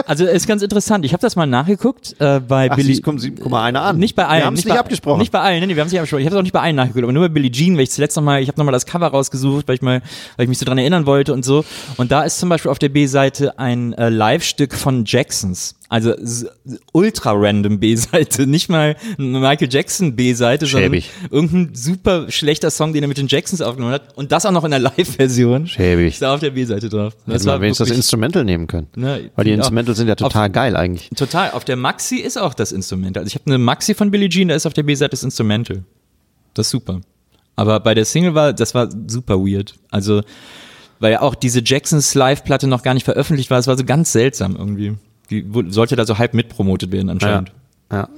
[0.06, 1.04] Also ist ganz interessant.
[1.04, 2.94] Ich habe das mal nachgeguckt äh, bei Ach, Billy.
[2.94, 3.98] sie- guck mal einer an.
[3.98, 4.40] Nicht bei allen.
[4.40, 5.18] Wir haben es nicht bei, abgesprochen.
[5.18, 6.20] Nicht bei allen, nee, nee, wir haben es nicht abgesprochen.
[6.22, 7.90] Ich habe es auch nicht bei allen nachgeguckt, aber nur bei Billie Jean, weil ich
[7.90, 10.00] zuletzt noch mal, ich habe noch mal das Cover rausgesucht, weil ich mal,
[10.36, 11.64] weil ich mich so dran erinnern wollte und so.
[11.98, 15.74] Und da ist zum Beispiel auf der B-Seite ein äh, Live-Stück von Jacksons.
[15.90, 16.14] Also
[16.92, 23.04] ultra random B-Seite, nicht mal eine Michael Jackson B-Seite, sondern irgendein super schlechter Song, den
[23.04, 24.16] er mit den Jacksons aufgenommen hat.
[24.16, 25.66] Und das auch noch in der Live-Version.
[25.66, 26.14] Schäbig.
[26.14, 27.16] Ist da auf der B-Seite drauf.
[27.26, 28.86] Hätten wir wenigstens das Instrumental nehmen können.
[28.96, 29.56] Ne, Weil die ja.
[29.56, 31.10] Instrumentals sind ja total geil eigentlich.
[31.16, 31.50] Total.
[31.52, 33.22] Auf der Maxi ist auch das Instrumental.
[33.22, 35.84] Also ich habe eine Maxi von Billie Jean, da ist auf der B-Seite das Instrumental.
[36.54, 37.00] Das ist super.
[37.56, 39.74] Aber bei der Single war, das war super weird.
[39.90, 40.22] Also,
[41.00, 44.12] weil ja auch diese Jacksons Live-Platte noch gar nicht veröffentlicht war, es war so ganz
[44.12, 44.94] seltsam irgendwie.
[45.30, 47.52] Die sollte da so halb mitpromotet werden anscheinend.
[47.90, 48.08] Ja.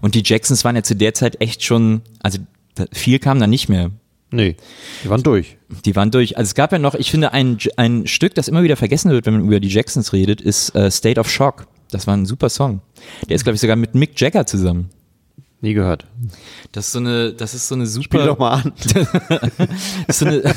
[0.00, 2.38] Und die Jacksons waren ja zu der Zeit echt schon, also
[2.92, 3.90] viel kam da nicht mehr.
[4.30, 4.56] Nee,
[5.04, 5.56] die waren durch.
[5.84, 6.36] Die waren durch.
[6.36, 9.24] Also es gab ja noch, ich finde, ein, ein Stück, das immer wieder vergessen wird,
[9.26, 11.66] wenn man über die Jacksons redet, ist äh, State of Shock.
[11.90, 12.82] Das war ein super Song.
[13.28, 14.90] Der ist, glaube ich, sogar mit Mick Jagger zusammen.
[15.60, 16.06] Nie gehört.
[16.72, 18.04] Das ist so eine, das ist so eine super.
[18.18, 18.72] Spiel doch mal an.
[20.06, 20.54] Das ist so eine, das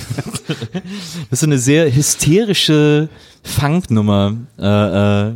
[1.31, 3.09] ist so eine sehr hysterische
[3.41, 4.35] Funknummer.
[4.59, 5.33] Äh, äh,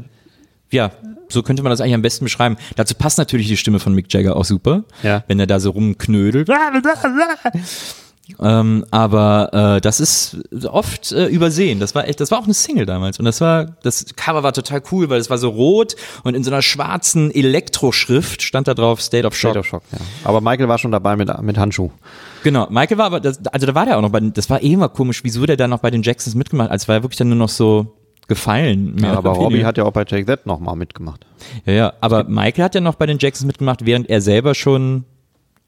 [0.72, 0.92] ja,
[1.30, 2.58] so könnte man das eigentlich am besten beschreiben.
[2.76, 5.24] Dazu passt natürlich die Stimme von Mick Jagger auch super, Ja.
[5.28, 6.48] wenn er da so rumknödelt.
[8.42, 11.80] Ähm, aber äh, das ist oft äh, übersehen.
[11.80, 14.52] Das war echt, das war auch eine Single damals und das war, das Cover war
[14.52, 18.74] total cool, weil es war so rot und in so einer schwarzen Elektroschrift stand da
[18.74, 19.52] drauf State of Shock.
[19.52, 20.00] State of Shock, ja.
[20.24, 21.92] Aber Michael war schon dabei mit, mit Handschuh.
[22.44, 24.62] Genau, Michael war aber, das, also da war der auch noch bei, den- das war
[24.62, 27.18] eh immer komisch, wieso der da noch bei den Jacksons mitgemacht, als war er wirklich
[27.18, 27.96] dann nur noch so
[28.28, 28.98] gefallen.
[29.04, 31.26] Ja, aber Robbie hat ja auch bei Take That nochmal mitgemacht.
[31.66, 35.06] Ja, ja, aber Michael hat ja noch bei den Jacksons mitgemacht, während er selber schon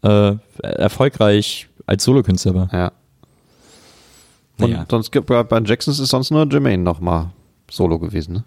[0.03, 2.69] äh, erfolgreich als Solokünstler war.
[2.71, 2.91] Ja.
[4.59, 4.85] Und Naja.
[4.89, 7.31] sonst gibt bei Jacksons ist sonst nur Jermaine nochmal
[7.69, 8.43] Solo gewesen, ne?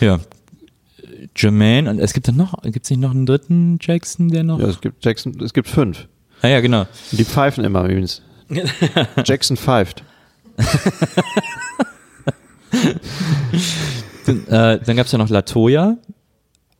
[0.00, 0.18] Ja.
[1.36, 4.58] Jermaine, und es gibt dann noch, gibt es nicht noch einen dritten Jackson, der noch?
[4.60, 6.06] Ja, es gibt Jackson, es gibt fünf.
[6.42, 6.86] Ah, ja, genau.
[7.12, 8.22] Die pfeifen immer übrigens.
[9.24, 10.02] Jackson pfeift.
[14.26, 15.96] Dann, äh, dann gab es ja noch Latoya.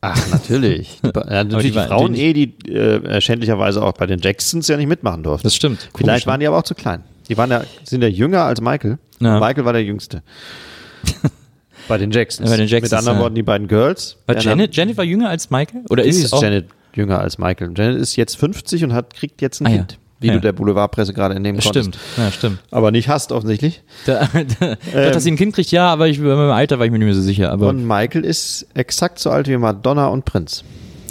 [0.05, 0.99] Ach, natürlich.
[1.03, 4.75] Die, ja, natürlich die die, Frauen eh, die äh, schändlicherweise auch bei den Jacksons ja
[4.75, 5.47] nicht mitmachen durften.
[5.47, 5.79] Das stimmt.
[5.79, 6.31] Vielleicht Komisch, ne?
[6.31, 7.03] waren die aber auch zu klein.
[7.29, 8.97] Die waren ja, sind ja jünger als Michael.
[9.21, 9.39] Ja.
[9.39, 10.21] Michael war der Jüngste.
[11.87, 12.49] bei den Jacksons.
[12.49, 13.19] Bei den Jacksons, Mit anderen.
[13.19, 14.17] Worten, die beiden Girls.
[14.25, 15.83] War Janet, Janet war jünger als Michael?
[15.89, 17.71] Oder ist, ist Janet jünger als Michael.
[17.73, 19.69] Janet ist jetzt 50 und hat, kriegt jetzt ein Ah.
[19.69, 19.99] Kind.
[20.23, 20.33] Wie Ja.
[20.33, 21.99] du der Boulevardpresse gerade entnehmen Stimmt, konntest.
[22.17, 22.59] ja, stimmt.
[22.71, 23.83] Aber nicht hast offensichtlich.
[24.05, 24.27] Da,
[24.59, 24.75] da,
[25.11, 27.05] dass sie ein Kind kriegt, ja, aber ich, bei meinem Alter war ich mir nicht
[27.05, 27.51] mehr so sicher.
[27.51, 30.63] Aber Und Michael ist exakt so alt wie Madonna und Prinz.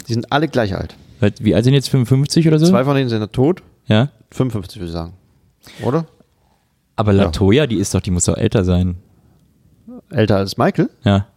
[0.07, 0.95] Die sind alle gleich alt.
[1.39, 2.67] wie alt sind jetzt 55 oder so?
[2.67, 3.61] Zwei von denen sind tot.
[3.87, 4.09] Ja.
[4.31, 5.13] 55 würde ich sagen.
[5.81, 6.05] Oder?
[6.95, 8.95] Aber Latoya, die ist doch, die muss doch älter sein.
[10.09, 10.89] Älter als Michael?
[11.03, 11.27] Ja.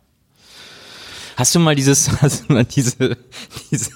[1.37, 3.17] Hast du mal dieses, hast du mal diese,
[3.71, 3.91] diese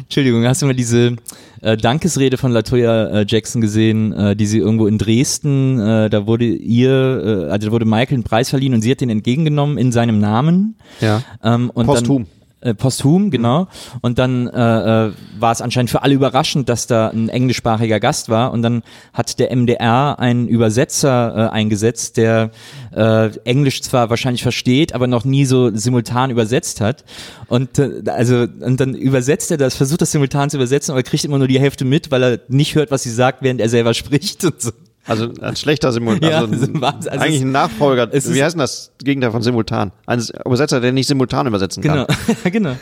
[0.00, 1.16] Entschuldigung, hast du mal diese
[1.62, 6.26] äh, Dankesrede von Latoya äh, Jackson gesehen, äh, die sie irgendwo in Dresden, äh, da
[6.26, 9.78] wurde ihr, äh, also da wurde Michael einen Preis verliehen und sie hat den entgegengenommen
[9.78, 10.76] in seinem Namen.
[11.00, 11.22] Ja.
[11.42, 12.24] Ähm, und Posthum.
[12.24, 13.68] Dann, äh, posthum, genau.
[14.00, 18.28] Und dann äh, äh, war es anscheinend für alle überraschend, dass da ein englischsprachiger Gast
[18.28, 18.52] war.
[18.52, 22.50] Und dann hat der MDR einen Übersetzer äh, eingesetzt, der
[22.92, 27.04] äh, Englisch zwar wahrscheinlich versteht, aber noch nie so simultan übersetzt hat.
[27.46, 31.24] Und äh, also und dann übersetzt er das, versucht das simultan zu übersetzen, aber kriegt
[31.24, 33.94] immer nur die Hälfte mit, weil er nicht hört, was sie sagt, während er selber
[33.94, 34.72] spricht und so.
[35.08, 36.30] Also ein schlechter Simultan.
[36.30, 36.82] Ja, also, ein.
[36.84, 38.08] Also eigentlich ein Nachfolger.
[38.12, 39.90] Wie heißt denn das Gegenteil von Simultan?
[40.06, 42.06] Ein Übersetzer, der nicht simultan übersetzen kann.
[42.06, 42.76] Genau, genau.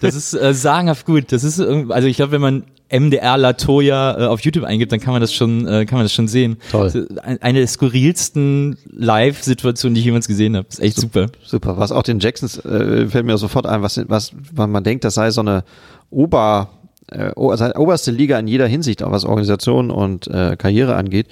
[0.00, 1.32] Das ist äh, sagenhaft gut.
[1.32, 5.00] Das ist irgendwie- also ich glaube, wenn man MDR Latoya äh, auf YouTube eingibt, dann
[5.00, 6.58] kann man das schon, äh, kann man das schon sehen.
[6.70, 7.08] Toll.
[7.40, 10.66] Eine der skurrilsten Live-Situationen, die ich jemals gesehen habe.
[10.68, 11.26] Ist echt super.
[11.44, 11.76] Super.
[11.78, 15.14] Was auch den Jacksons äh, fällt mir sofort ein, was, was, was man denkt, das
[15.14, 15.64] sei so eine
[16.10, 16.68] Ober,
[17.10, 21.26] äh, o- sei oberste Liga in jeder Hinsicht, auch was Organisation und äh, Karriere angeht.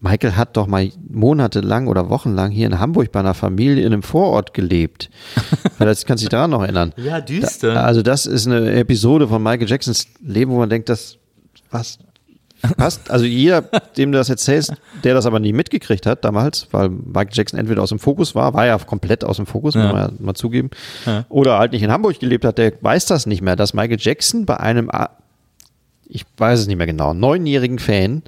[0.00, 4.02] Michael hat doch mal monatelang oder wochenlang hier in Hamburg bei einer Familie in einem
[4.02, 5.10] Vorort gelebt.
[5.78, 6.92] Vielleicht kannst du dich daran noch erinnern.
[6.96, 7.74] Ja, düster.
[7.74, 11.18] Da, also das ist eine Episode von Michael Jacksons Leben, wo man denkt, das
[11.70, 11.98] was
[12.76, 13.10] passt.
[13.10, 13.62] Also jeder,
[13.96, 14.72] dem du das erzählst,
[15.04, 18.54] der das aber nie mitgekriegt hat damals, weil Michael Jackson entweder aus dem Fokus war,
[18.54, 19.92] war ja komplett aus dem Fokus, muss Ja.
[19.92, 20.70] man ja mal zugeben,
[21.06, 21.24] Ja.
[21.28, 24.46] oder halt nicht in Hamburg gelebt hat, der weiß das nicht mehr, dass Michael Jackson
[24.46, 24.90] bei einem,
[26.08, 28.22] ich weiß es nicht mehr genau, neunjährigen Fan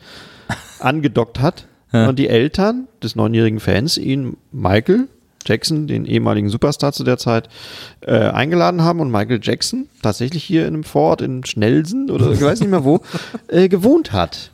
[0.81, 5.07] angedockt hat und die Eltern des neunjährigen Fans ihn Michael
[5.45, 7.49] Jackson, den ehemaligen Superstar zu der Zeit,
[8.01, 12.41] äh, eingeladen haben und Michael Jackson tatsächlich hier in einem Vorort in Schnellsen oder ich
[12.41, 13.01] weiß nicht mehr wo
[13.49, 14.51] äh, gewohnt hat.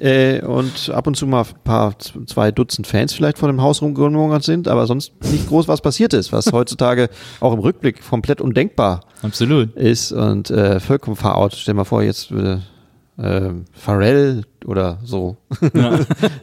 [0.00, 1.94] Äh, und ab und zu mal ein paar,
[2.26, 6.14] zwei Dutzend Fans vielleicht vor dem Haus rumgelungert sind, aber sonst nicht groß was passiert
[6.14, 9.74] ist, was heutzutage auch im Rückblick komplett undenkbar Absolut.
[9.76, 11.52] ist und äh, vollkommen far out.
[11.54, 12.62] Stell dir mal vor, jetzt würde
[13.20, 15.36] äh, Pharrell oder so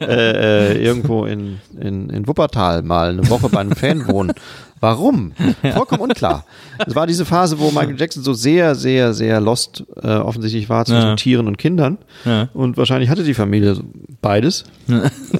[0.00, 4.32] äh, irgendwo in, in, in Wuppertal mal eine Woche bei einem Fan wohnen.
[4.80, 5.32] Warum?
[5.74, 6.44] Vollkommen unklar.
[6.86, 10.84] Es war diese Phase, wo Michael Jackson so sehr, sehr, sehr lost äh, offensichtlich war
[10.84, 11.16] zwischen Ja.
[11.16, 11.98] Tieren und Kindern.
[12.24, 12.48] Ja.
[12.54, 13.76] Und wahrscheinlich hatte die Familie
[14.22, 14.64] beides.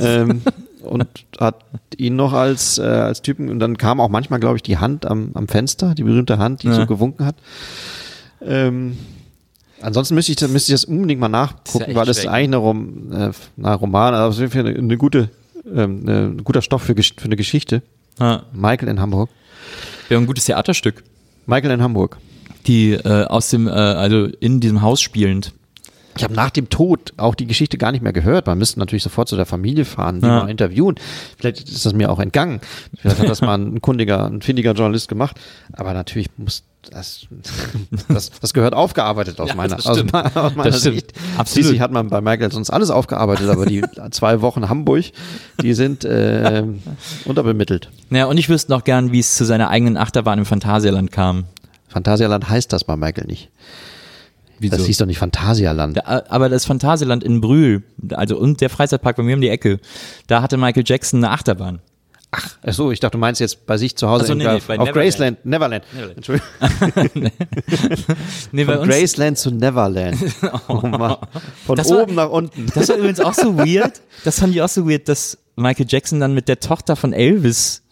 [0.00, 0.42] ähm,
[0.82, 1.06] und
[1.38, 1.56] hat
[1.96, 5.06] ihn noch als, äh, als Typen, und dann kam auch manchmal, glaube ich, die Hand
[5.06, 6.74] am, am Fenster, die berühmte Hand, die Ja.
[6.74, 7.36] so gewunken hat.
[8.40, 8.96] Ähm,
[9.80, 12.56] ansonsten müsste ich, das- müsste ich das unbedingt mal nachgucken, weil das ist eigentlich eine,
[12.56, 15.30] Rom, äh, na, Roman, aber auf jeden Fall eine, eine gute,
[15.66, 17.82] ähm, eine, ein guter Stoff für, für eine Geschichte.
[18.18, 18.44] Ja.
[18.52, 19.30] Michael in Hamburg.
[20.08, 21.04] Wäre ein gutes Theaterstück.
[21.46, 22.16] Michael in Hamburg.
[22.66, 25.52] Die äh, aus dem, äh, also in diesem Haus spielend.
[26.18, 28.46] Ich habe nach dem Tod auch die Geschichte gar nicht mehr gehört.
[28.46, 30.40] Man müsste natürlich sofort zu der Familie fahren, die Ja.
[30.44, 30.96] mal interviewen.
[31.38, 32.60] Vielleicht ist das mir auch entgangen.
[32.98, 35.38] Vielleicht hat das mal ein kundiger, ein findiger Journalist gemacht.
[35.72, 37.26] Aber natürlich muss das,
[38.08, 40.72] das, das gehört aufgearbeitet aus Ja, meiner, aus, aus meiner.
[40.72, 41.12] Sicht.
[41.36, 41.48] Absolut.
[41.48, 45.04] Schließlich hat man bei Michael sonst alles aufgearbeitet, aber die zwei Wochen Hamburg,
[45.62, 46.64] die sind äh,
[47.24, 47.90] unterbemittelt.
[48.10, 51.44] Naja, und ich wüsste noch gern, wie es zu seiner eigenen Achterbahn im Phantasialand kam.
[51.88, 53.50] Phantasialand heißt das bei Michael nicht.
[54.60, 54.76] Wieso?
[54.76, 55.96] Das hieß doch nicht Phantasialand.
[55.98, 59.78] Da, aber das Phantasialand in Brühl, also und der Freizeitpark bei mir um die Ecke,
[60.26, 61.80] da hatte Michael Jackson eine Achterbahn.
[62.30, 64.68] Ach so, ich dachte, du meinst jetzt bei sich zu Hause so, nee, nee, auf
[64.68, 64.92] Neverland.
[64.92, 65.84] Graceland, Neverland.
[65.94, 66.16] Neverland.
[66.18, 67.30] Entschuldigung.
[68.52, 70.18] Nee, Von Graceland zu Neverland.
[70.68, 71.16] Oh Mann.
[71.64, 72.66] Von Das war- oben nach unten.
[72.74, 76.20] das war übrigens auch so weird, das fand ich auch so weird, dass Michael Jackson
[76.20, 77.82] dann mit der Tochter von Elvis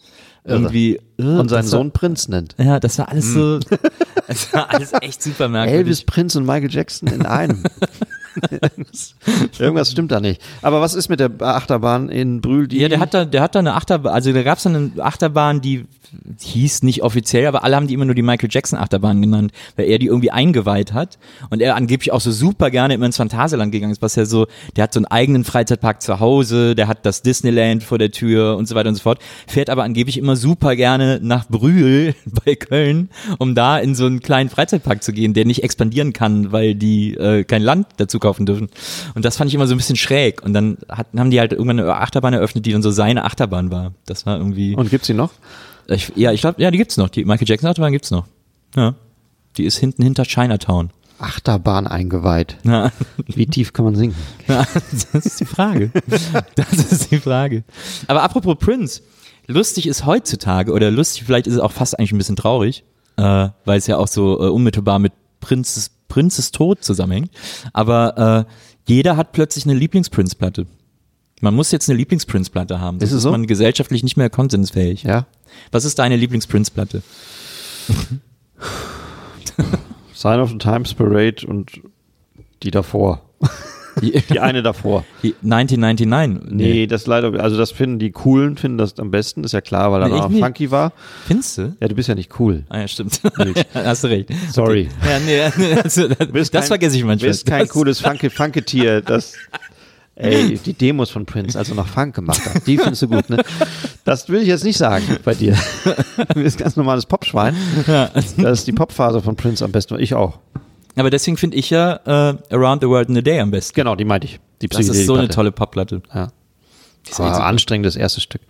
[0.47, 2.55] irgendwie Und seinen war- Sohn Prinz nennt.
[2.57, 3.59] Ja, das war alles so,
[4.27, 5.79] das war alles echt super merkwürdig.
[5.85, 7.63] Elvis, Prinz und Michael Jackson in einem.
[9.59, 10.41] Irgendwas stimmt da nicht.
[10.61, 12.67] Aber was ist mit der Achterbahn in Brühl?
[12.67, 14.91] Die Ja, der hat da, der hat da eine Achterbahn, also da gab es eine
[14.99, 15.85] Achterbahn, die
[16.39, 19.87] hieß nicht offiziell, aber alle haben die immer nur die Michael Jackson Achterbahn genannt, weil
[19.87, 21.17] er die irgendwie eingeweiht hat
[21.49, 24.47] und er angeblich auch so super gerne immer ins Phantasialand gegangen ist, was ja so,
[24.75, 28.57] der hat so einen eigenen Freizeitpark zu Hause, der hat das Disneyland vor der Tür
[28.57, 32.15] und so weiter und so fort, fährt aber angeblich immer super gerne nach Brühl
[32.45, 36.51] bei Köln, um da in so einen kleinen Freizeitpark zu gehen, der nicht expandieren kann,
[36.51, 38.69] weil die äh, kein Land dazu kaufen dürfen.
[39.15, 40.43] Und das fand ich immer so ein bisschen schräg.
[40.43, 43.71] Und dann hatten, haben die halt irgendwann eine Achterbahn eröffnet, die dann so seine Achterbahn
[43.71, 43.93] war.
[44.05, 44.75] Das war irgendwie.
[44.75, 45.31] Und gibt's sie noch?
[45.87, 47.09] Ich, ja, ich glaube, ja, die gibt's noch.
[47.09, 48.25] Die Michael Jackson Achterbahn gibt's noch.
[48.75, 48.95] Ja.
[49.57, 50.91] Die ist hinten hinter Chinatown.
[51.19, 52.57] Achterbahn eingeweiht.
[52.63, 52.91] Ja,
[53.25, 54.17] Wie tief kann man sinken?
[54.47, 54.67] ja,
[55.11, 55.91] das ist die Frage.
[56.55, 57.63] Das ist die Frage.
[58.05, 59.01] Aber apropos Prince,
[59.47, 62.83] lustig ist heutzutage, oder lustig, vielleicht ist es auch fast eigentlich ein bisschen traurig,
[63.17, 67.31] äh, weil es ja auch so äh, unmittelbar mit Prinzes, Prinzes Tod zusammenhängt.
[67.73, 68.51] Aber äh,
[68.87, 70.67] jeder hat plötzlich eine Lieblings-Prince-Platte.
[71.41, 72.97] Man muss jetzt eine Lieblings-Prince-Platte haben.
[72.97, 73.31] Ist es Sonst so?
[73.31, 75.03] man gesellschaftlich nicht mehr konsensfähig.
[75.03, 75.25] Ja.
[75.71, 77.01] Was ist deine Lieblings-Prince-Platte?
[80.13, 81.71] Sign of the Times Parade und
[82.63, 83.21] die davor.
[84.01, 85.03] Die, Die eine davor.
[85.23, 86.51] die 1999.
[86.51, 89.91] Nee, das leider, also das finden die Coolen, finden das am besten, ist ja klar,
[89.91, 90.91] weil er Nee, auch funky war.
[91.25, 91.75] Findest du?
[91.79, 92.63] Ja, du bist ja nicht cool.
[92.69, 93.19] Ah ja, stimmt.
[93.73, 94.29] Hast du recht.
[94.51, 94.89] Sorry.
[95.03, 97.29] Ja, nee, nee, also, das, kein- vergesse ich Du manchmal.
[97.29, 99.33] bist kein Das- cooles funky Funketier, das
[100.19, 103.37] Ey, die Demos von Prince, also nach Funk gemacht hat, die findest du gut, ne?
[104.03, 105.55] Das will ich jetzt nicht sagen bei dir.
[106.33, 107.55] Du bist ganz normales Popschwein.
[107.85, 109.99] Das ist die Popphase von Prince am besten.
[109.99, 110.39] Ich auch.
[110.95, 113.75] Aber deswegen finde ich ja äh, Around the World in a Day am besten.
[113.75, 114.39] Genau, die meinte ich.
[114.61, 116.01] Die Das ist so eine tolle Popplatte.
[116.11, 116.21] Ja.
[116.23, 116.31] Aber
[117.33, 117.45] super.
[117.45, 118.41] anstrengendes erstes Stück.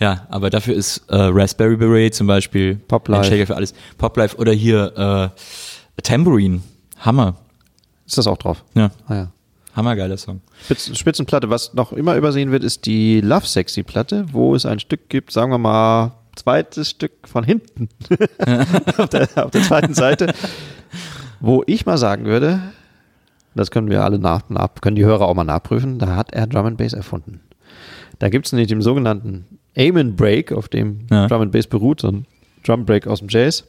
[0.00, 3.24] Ja, aber dafür ist äh, Raspberry Beret zum Beispiel, Poplife.
[3.24, 5.30] Shaker für alles, Poplife oder hier
[5.96, 6.62] äh, Tambourine,
[7.00, 7.36] Hammer,
[8.06, 8.64] Ist das auch drauf?
[8.74, 9.32] ja, Ah, ja.
[9.74, 10.40] Hammergeiler Song.
[10.64, 14.78] Spitz, Spitzenplatte, was noch immer übersehen wird, ist die Love Sexy Platte, wo es ein
[14.80, 17.88] Stück gibt, sagen wir mal, zweites Stück von hinten.
[18.98, 20.32] auf, der, auf der zweiten Seite.
[21.40, 22.60] Wo ich mal sagen würde,
[23.54, 26.46] das können wir alle nach, nach, können die Hörer auch mal nachprüfen, da hat er
[26.46, 27.40] Drum and Bass erfunden.
[28.18, 31.26] Da gibt es nämlich den sogenannten Amen Break, auf dem Ja.
[31.26, 32.26] Drum and Bass beruht, so ein
[32.64, 33.64] Drum Break aus dem Jazz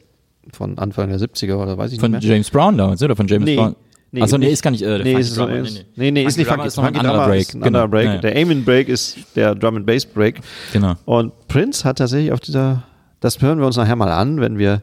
[0.52, 2.32] von Anfang der 70er oder weiß ich Von nicht mehr.
[2.34, 3.16] James Brown damals, oder?
[3.16, 3.74] Von James Nee, Brown.
[4.14, 4.82] Nee, Achso, nee, ist gar nicht.
[4.82, 6.94] Äh, Nee, Funky ist, so, Drummer, ist, nee, nee, ist nicht Funky, ist noch ein
[6.94, 7.54] Funky anderer Break.
[7.54, 7.90] ein anderer genau.
[7.90, 8.06] Break.
[8.06, 8.20] Ja, ja.
[8.20, 10.40] Der Amen Break ist der Drum and Bass Break.
[10.72, 10.94] Genau.
[11.04, 12.84] Und Prince hat tatsächlich auf dieser,
[13.20, 14.82] das hören wir uns nachher mal an, wenn wir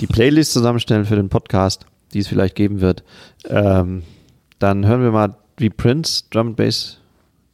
[0.00, 3.04] die Playlist zusammenstellen für den Podcast, die es vielleicht geben wird.
[3.48, 4.02] Ähm,
[4.58, 6.98] dann hören wir mal, wie Prince Drum and Bass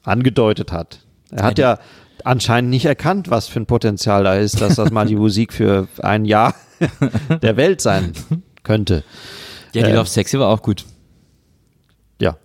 [0.03, 1.01] angedeutet hat.
[1.31, 1.79] Er hat ja
[2.25, 5.89] anscheinend nicht erkannt, was für ein Potenzial da ist, dass das mal die Musik für
[6.03, 6.55] ein Jahr
[7.43, 8.13] der Welt sein
[8.63, 9.05] könnte.
[9.77, 10.85] Ja, die Äh, Love Sexy war auch gut.
[12.21, 12.37] Ja.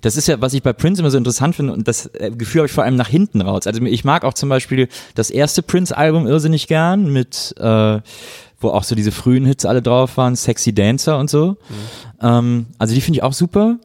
[0.00, 2.60] Das ist ja, was ich bei Prince immer so interessant finde und das äh, Gefühl
[2.60, 3.66] habe ich vor allem nach hinten raus.
[3.66, 8.00] Also ich mag auch zum Beispiel das erste Prince-Album irrsinnig gern mit, äh,
[8.60, 11.56] wo auch so diese frühen Hits alle drauf waren, Sexy Dancer und so.
[12.22, 13.78] Ähm, also die finde ich auch super.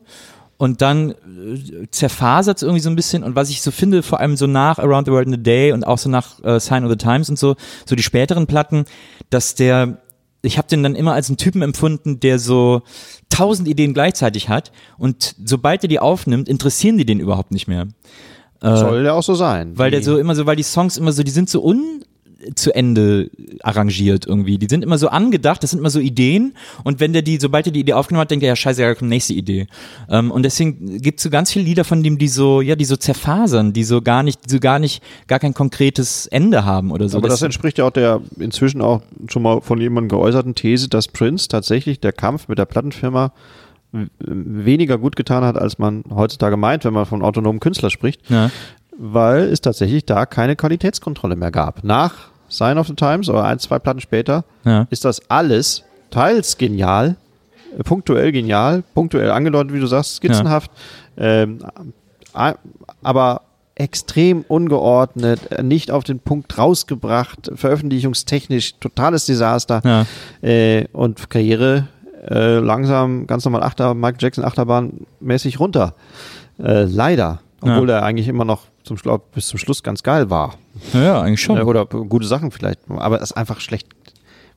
[0.58, 3.24] Und dann äh, zerfasert es irgendwie so ein bisschen.
[3.24, 5.74] Und was ich so finde, vor allem so nach Around the World in a Day
[5.74, 7.56] und auch so nach äh, Sign of the Times und so,
[7.86, 8.86] so die späteren Platten,
[9.30, 9.98] dass der,
[10.46, 12.82] ich habe den dann immer als einen Typen empfunden, der so
[13.30, 14.72] tausend Ideen gleichzeitig hat.
[14.98, 17.88] Und sobald er die aufnimmt, interessieren die den überhaupt nicht mehr.
[18.62, 19.78] Soll ja auch so sein.
[19.78, 22.05] Weil der so immer so, weil die Songs immer so, die sind so un
[22.56, 23.30] zu Ende
[23.62, 24.58] arrangiert irgendwie.
[24.58, 26.54] Die sind immer so angedacht, das sind immer so Ideen
[26.84, 28.94] und wenn der die, sobald er die Idee aufgenommen hat, denkt er, ja scheiße, ja,
[28.94, 29.68] kommt nächste Idee.
[30.10, 32.86] Ähm, und deswegen gibt es so ganz viele Lieder von dem, die so, ja, die
[32.86, 36.92] so zerfasern, die so gar nicht, die so gar nicht, gar kein konkretes Ende haben
[36.92, 37.18] oder so.
[37.18, 41.08] Aber das entspricht ja auch der inzwischen auch schon mal von jemandem geäußerten These, dass
[41.08, 43.32] Prince tatsächlich der Kampf mit der Plattenfirma
[44.20, 48.52] weniger gut getan hat, als man heutzutage meint, wenn man von autonomen Künstler spricht, ja.
[48.98, 51.84] weil es tatsächlich da keine Qualitätskontrolle mehr gab.
[51.84, 54.88] Nach Sign of the Times oder ein, zwei Platten später Ja.
[54.90, 57.16] ist das alles teils genial,
[57.78, 60.72] äh, punktuell genial, punktuell angedeutet, wie du sagst, skizzenhaft,
[61.18, 61.60] ähm,
[62.34, 62.56] a-
[63.04, 63.42] aber
[63.78, 70.06] extrem ungeordnet, äh, nicht auf den Punkt rausgebracht, veröffentlichungstechnisch totales Desaster Ja.
[70.48, 71.88] äh, und Karriere
[72.28, 75.94] äh, langsam ganz normal Achter, Michael Jackson Achterbahn mäßig runter.
[76.58, 80.56] Äh, leider, obwohl er eigentlich immer noch zum Schlu bis zum Schluss ganz geil war.
[80.94, 81.62] ja, ja, eigentlich schon.
[81.62, 83.88] Oder gute Sachen vielleicht, aber es ist einfach schlecht.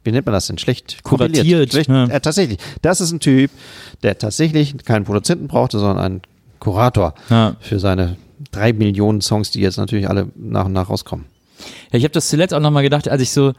[0.04, 0.58] Wie nennt man das denn?
[0.58, 1.72] Schlecht Kuratiert.
[1.72, 2.04] Schlecht, ja.
[2.06, 2.58] äh, tatsächlich.
[2.82, 3.50] Das ist ein Typ,
[4.02, 6.22] der tatsächlich keinen Produzenten brauchte, sondern einen
[6.60, 7.56] Kurator Ja.
[7.60, 8.16] für seine
[8.52, 11.26] drei Millionen Songs, die jetzt natürlich alle nach und nach rauskommen.
[11.92, 13.54] Ja, ich habe das zuletzt auch nochmal gedacht, als ich so, äh,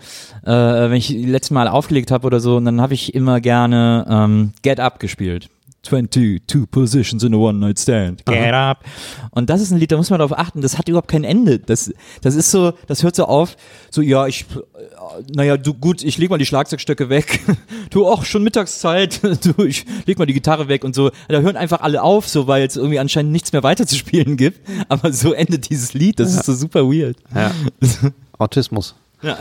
[0.46, 4.54] wenn ich letztes Mal aufgelegt habe oder so, und dann habe ich immer gerne ähm,
[4.62, 5.50] Get Up gespielt.
[5.84, 8.26] 22 Positions in a One-Night Stand.
[8.26, 8.84] Get Up.
[9.32, 11.60] Und das ist ein Lied, da muss man darauf achten, das hat überhaupt kein Ende.
[11.60, 13.56] Das, das ist so, das hört so auf,
[13.90, 17.40] so, ja, ich, äh, naja, du, gut, ich leg mal die Schlagzeugstöcke weg.
[17.92, 19.20] Du, auch schon Mittagszeit.
[19.44, 21.12] Du, ich leg mal die Gitarre weg und so.
[21.28, 24.62] Da hören einfach alle auf, so, weil es irgendwie anscheinend nichts mehr weiterzuspielen gibt.
[24.90, 27.18] Aber so endet dieses Lied, das ist so super weird.
[27.34, 27.52] Ja.
[28.38, 28.96] Autismus.
[29.22, 29.38] Ja,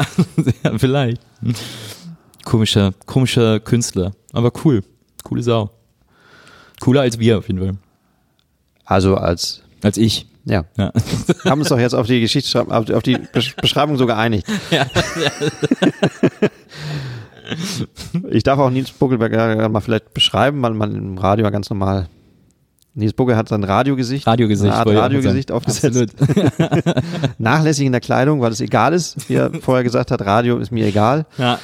[0.65, 1.21] ja, vielleicht.
[2.45, 4.13] Komischer, komischer Künstler.
[4.33, 4.83] Aber cool.
[5.25, 5.71] Coole Sau.
[6.81, 7.77] Cooler als wir auf jeden Fall.
[8.85, 10.27] Also als, Als ich.
[10.45, 10.93] ja, Ja.
[11.45, 14.47] haben uns doch jetzt auf die Geschichte, auf die Besch- Beschreibung so geeinigt.
[18.31, 22.09] Ich darf auch Nils Buckelberger mal vielleicht beschreiben, weil man im Radio ja ganz normal.
[22.95, 24.71] Nils Buckel hat sein Radiogesicht, Radiogesicht.
[24.73, 26.15] eine Art Radiogesicht aufgesetzt.
[27.39, 29.29] Nachlässig in der Kleidung, weil es egal ist.
[29.31, 31.59] Wie er vorher gesagt hat, Radio ist mir egal, Ja.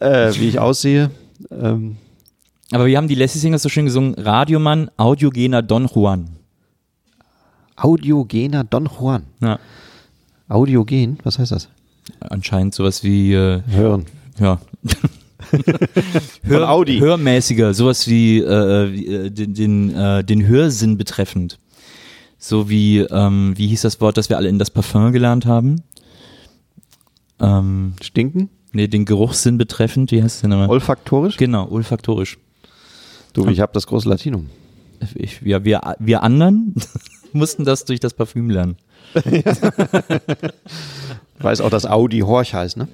[0.00, 1.10] äh, wie ich aussehe.
[1.50, 1.96] Ähm,
[2.72, 4.14] Aber wir haben die Lassie Singers so schön gesungen.
[4.14, 6.30] Radiomann, Audiogener Don Juan.
[7.76, 9.24] Audiogener Don Juan.
[9.40, 9.58] Ja.
[10.48, 11.68] Audiogen, was heißt das?
[12.20, 14.06] Anscheinend sowas wie, äh, Hören.
[14.38, 14.60] ja.
[16.46, 16.98] Von Audi.
[16.98, 21.58] Hörmäßiger, sowas wie, äh, wie äh, den, den, äh, den Hörsinn betreffend.
[22.38, 25.82] So wie, ähm, wie hieß das Wort, das wir alle in das Parfum gelernt haben?
[27.40, 28.50] Ähm, Stinken?
[28.72, 30.68] nee, den Geruchssinn betreffend, wie heißt es denn nochmal?
[30.68, 31.36] Olfaktorisch?
[31.36, 32.38] Genau, olfaktorisch.
[33.32, 34.48] Du, ich habe das große Latinum.
[35.14, 36.74] Ich, ja, wir, wir anderen
[37.32, 38.76] mussten das durch das Parfüm lernen.
[39.24, 39.44] Ich
[41.40, 42.88] weiß auch, dass Audi Horch heißt, ne?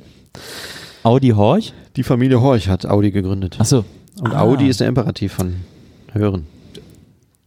[1.03, 1.72] Audi Horch?
[1.96, 3.56] Die Familie Horch hat Audi gegründet.
[3.58, 3.85] Achso.
[4.21, 4.40] Und Ah.
[4.42, 5.56] Audi ist der Imperativ von
[6.13, 6.46] Hören.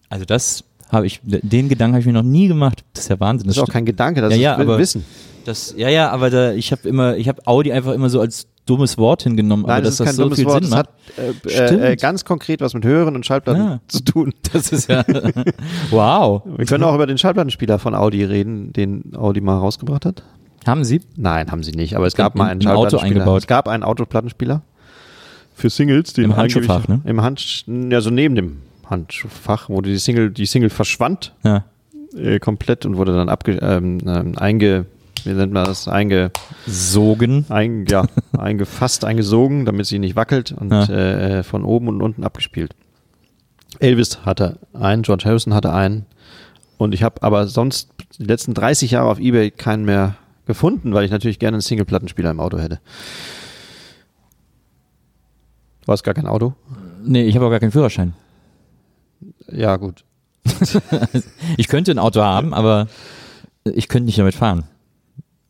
[0.09, 2.83] Also das habe ich, den Gedanken habe ich mir noch nie gemacht.
[2.93, 3.47] Das ist ja Wahnsinn.
[3.47, 5.05] Das ist auch kein Gedanke, das Ja, ja, ist aber- Wissen.
[5.45, 8.47] Das, ja, ja, aber da, ich habe immer, ich habe Audi einfach immer so als
[8.69, 10.63] dummes Wort hingenommen, aber Nein, das dass ist das kein so dummes viel Wort.
[10.63, 10.89] Sinn Das macht.
[11.17, 13.79] hat äh, äh, äh, ganz konkret was mit Hören und Schallplatten Ja.
[13.87, 14.33] zu tun.
[14.53, 15.03] Das ist ja,
[15.91, 16.43] wow.
[16.57, 20.23] Wir können auch über den Schallplattenspieler von Audi reden, den Audi mal rausgebracht hat.
[20.67, 21.01] Haben Sie?
[21.15, 23.21] Nein, haben sie nicht, aber es gab In- mal einen im Auto Schallplattenspieler.
[23.21, 23.41] eingebaut.
[23.41, 24.61] Es gab einen Autoplattenspieler
[25.53, 27.01] für Singles, den Im Handschuhfach, ne?
[27.05, 28.57] Im Hand, ja, so neben dem
[28.89, 31.65] Handschuhfach, wo die Single, die Single verschwand Ja.
[32.17, 34.85] äh, komplett und wurde dann abge, ähm, ähm, einge,
[35.25, 36.31] wie nennt man das, einge,
[36.67, 37.45] Sogen.
[37.49, 38.05] ein, ja,
[38.37, 40.83] eingefasst, eingesogen, damit sie nicht wackelt und Ja.
[40.85, 42.75] äh, von oben und unten abgespielt.
[43.79, 46.05] Elvis hatte einen, George Harrison hatte einen
[46.77, 50.15] und ich habe aber sonst die letzten 30 Jahre auf Ebay keinen mehr
[50.45, 52.79] gefunden, weil ich natürlich gerne einen Single-Plattenspieler im Auto hätte.
[55.85, 56.53] Du hast gar kein Auto?
[57.03, 58.13] Nee, ich habe auch gar keinen Führerschein.
[59.51, 60.03] Ja, gut.
[61.57, 62.87] Ich könnte ein Auto haben, aber
[63.65, 64.63] ich könnte nicht damit fahren.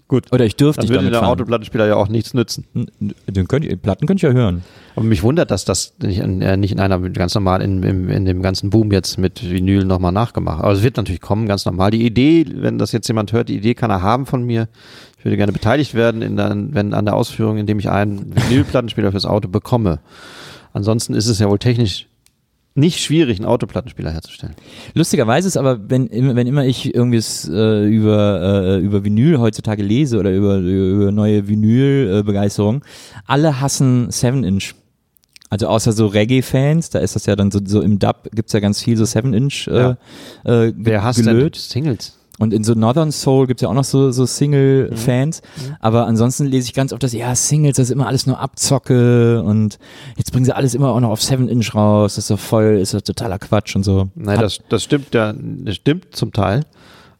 [0.09, 0.25] Gut.
[0.31, 1.29] Oder ich dürfte Dann nicht würde damit der fahren.
[1.33, 2.65] Autoplattenspieler ja auch nichts nützen.
[3.27, 4.63] Den könnt ihr, Platten könnt ihr ja hören.
[4.95, 8.09] Aber mich wundert, dass das nicht in, äh, nicht in einer ganz normal in, in,
[8.09, 10.63] in dem ganzen Boom jetzt mit Vinyl nochmal nachgemacht.
[10.63, 11.91] Aber es wird natürlich kommen, ganz normal.
[11.91, 14.67] Die Idee, wenn das jetzt jemand hört, die Idee kann er haben von mir.
[15.19, 19.11] Ich würde gerne beteiligt werden in der, wenn, an der Ausführung, indem ich einen Vinylplattenspieler
[19.11, 19.99] fürs Auto bekomme.
[20.73, 22.08] Ansonsten ist es ja wohl technisch
[22.79, 24.55] nicht schwierig, einen Autoplattenspieler herzustellen.
[24.93, 29.83] Lustigerweise ist aber, wenn, immer- wenn immer ich irgendwas äh, über, äh, über Vinyl heutzutage
[29.83, 32.83] lese oder über, über neue Vinyl-Begeisterung,
[33.25, 34.73] alle hassen 7-Inch.
[35.51, 38.59] Also außer so Reggae-Fans, da ist das ja dann so, so im Dub gibt's ja
[38.59, 39.97] ganz viel so 7-Inch äh, Ja.
[40.45, 41.55] äh, Wer hasst denn gelöt.
[41.55, 42.18] Singles?
[42.39, 45.41] Und in so Northern Soul gibt's ja auch noch so, so Single-Fans.
[45.81, 49.43] Aber ansonsten lese ich ganz oft, dass ja, Singles, das ist immer alles nur Abzocke
[49.43, 49.77] und
[50.17, 52.93] jetzt bringen sie alles immer auch noch auf 7-Inch raus, das ist doch voll, ist
[52.93, 54.09] doch totaler Quatsch und so.
[54.15, 56.63] Nein, das, das stimmt ja, das stimmt zum Teil.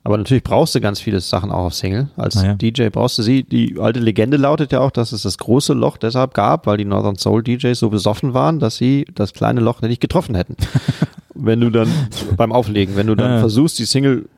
[0.05, 2.07] Aber natürlich brauchst du ganz viele Sachen auch auf Single.
[2.15, 2.53] Als ja.
[2.53, 3.43] DJ brauchst du sie.
[3.43, 6.85] Die alte Legende lautet ja auch, dass es das große Loch deshalb gab, weil die
[6.85, 10.55] Northern Soul DJs so besoffen waren, dass sie das kleine Loch nicht getroffen hätten.
[11.35, 11.89] wenn du dann
[12.37, 13.39] beim Auflegen, wenn du dann Ja.
[13.39, 14.29] versuchst, die Single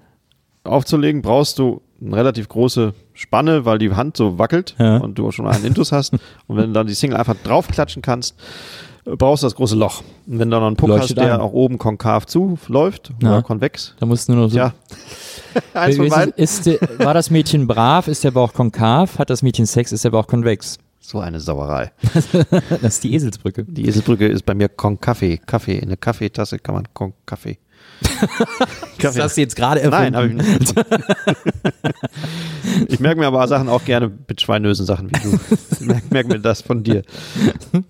[0.64, 4.98] aufzulegen, brauchst du eine relativ große Spanne, weil die Hand so wackelt Ja.
[4.98, 6.14] und du schon einen Intus hast.
[6.48, 8.36] Und wenn du dann die Single einfach draufklatschen kannst,
[9.06, 10.02] brauchst du das große Loch.
[10.28, 11.42] Und wenn du dann einen Puck Leuchtet hast, der ein.
[11.42, 13.30] auch oben konkav zuläuft Ja.
[13.34, 14.58] oder konvex, Da musst du nur noch so.
[14.58, 14.74] ja.
[15.74, 16.34] Eins von ist, beiden.
[16.36, 18.08] ist, der- war das Mädchen brav?
[18.08, 19.20] Ist der Bauch konkav?
[19.20, 19.92] Hat das Mädchen Sex?
[19.92, 20.78] Ist der Bauch konvex?
[21.00, 21.92] So eine Sauerei.
[22.70, 23.64] Das ist die Eselsbrücke.
[23.66, 25.38] Die Eselbrücke ist bei mir Konkaffee.
[25.46, 25.78] Kaffee.
[25.78, 27.58] In eine Kaffeetasse kann man Konkaffee.
[29.00, 30.14] Das hast du jetzt gerade erfunden.
[30.14, 30.76] Nein, habe ich nicht.
[32.88, 35.40] ich merke mir aber Sachen auch gerne mit schweinösen Sachen wie du.
[35.80, 37.04] Ich merke merk mir das von dir.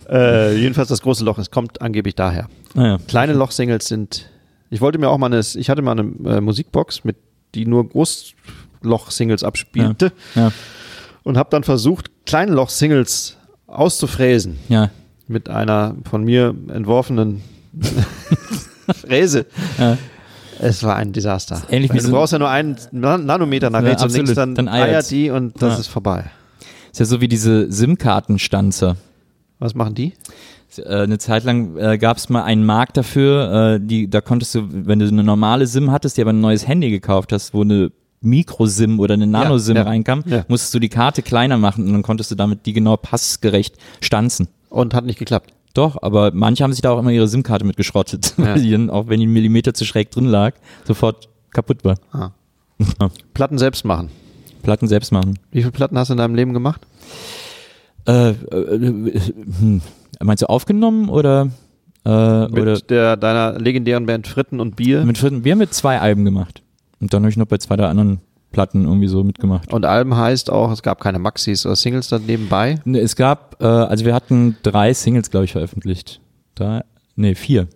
[0.10, 2.48] Äh, jedenfalls das große Loch, es kommt angeblich daher.
[2.74, 2.98] Naja.
[3.08, 4.30] Kleine Loch-Singles sind.
[4.70, 5.40] Ich wollte mir auch mal eine.
[5.40, 7.16] Ich hatte mal eine äh, Musikbox, mit
[7.56, 10.52] die nur Großloch-Singles abspielte Ja.
[11.24, 13.38] und habe dann versucht, kleine Loch-Singles
[13.68, 14.90] auszufräsen Ja.
[15.28, 17.42] mit einer von mir entworfenen
[19.12, 19.46] Fräse.
[19.78, 19.98] Ja.
[20.60, 21.62] Es war ein Desaster.
[21.70, 24.34] ähnlich wie du so- brauchst ja nur einen Nan- Nanometer nach Ja, rechts und links,
[24.36, 25.80] dann, Dann eiert die und das Ja.
[25.80, 26.26] ist vorbei.
[26.92, 28.96] Ist ja so wie diese SIM-Kartenstanzer.
[29.60, 30.14] Was machen die?
[30.78, 34.56] Äh, eine Zeit lang äh, gab es mal einen Markt dafür, äh, die, da konntest
[34.56, 37.62] du, wenn du eine normale SIM hattest, die aber ein neues Handy gekauft hast, wo
[37.64, 37.92] eine
[38.22, 40.46] Mikro-SIM oder eine Nano-SIM ja, reinkam, ja.
[40.48, 44.48] musstest du die Karte kleiner machen und dann konntest du damit die genau passgerecht stanzen.
[44.70, 45.52] Und hat nicht geklappt.
[45.74, 48.46] Doch, aber manche haben sich da auch immer ihre SIM-Karte mitgeschrottet, Ja.
[48.46, 50.54] weil die dann, auch wenn die einen Millimeter zu schräg drin lag,
[50.86, 51.96] sofort kaputt war.
[52.12, 52.32] Ah.
[53.34, 54.10] Platten selbst machen.
[54.64, 55.38] Platten selbst machen.
[55.52, 56.82] Wie viele Platten hast du in deinem Leben gemacht?
[58.08, 58.34] Äh, äh,
[59.60, 59.82] hm.
[60.20, 61.50] Meinst du aufgenommen oder,
[62.06, 65.04] äh, Mit oder der, deiner legendären Band Fritten und Bier.
[65.06, 65.44] mit Fritten?
[65.44, 66.62] Wir haben mit zwei Alben gemacht.
[67.00, 68.20] Und dann habe ich noch bei zwei der anderen
[68.52, 69.72] Platten irgendwie so mitgemacht.
[69.74, 72.80] und Alben heißt auch, es gab keine Maxis oder Singles da nebenbei.
[72.86, 76.20] Ne, Es gab, äh, also wir hatten drei Singles, glaube ich, veröffentlicht.
[76.56, 76.84] Drei,
[77.16, 77.68] nee, vier.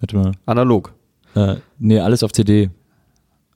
[0.00, 0.32] Warte mal.
[0.46, 0.92] Analog.
[1.34, 2.70] Äh, nee, alles auf CD.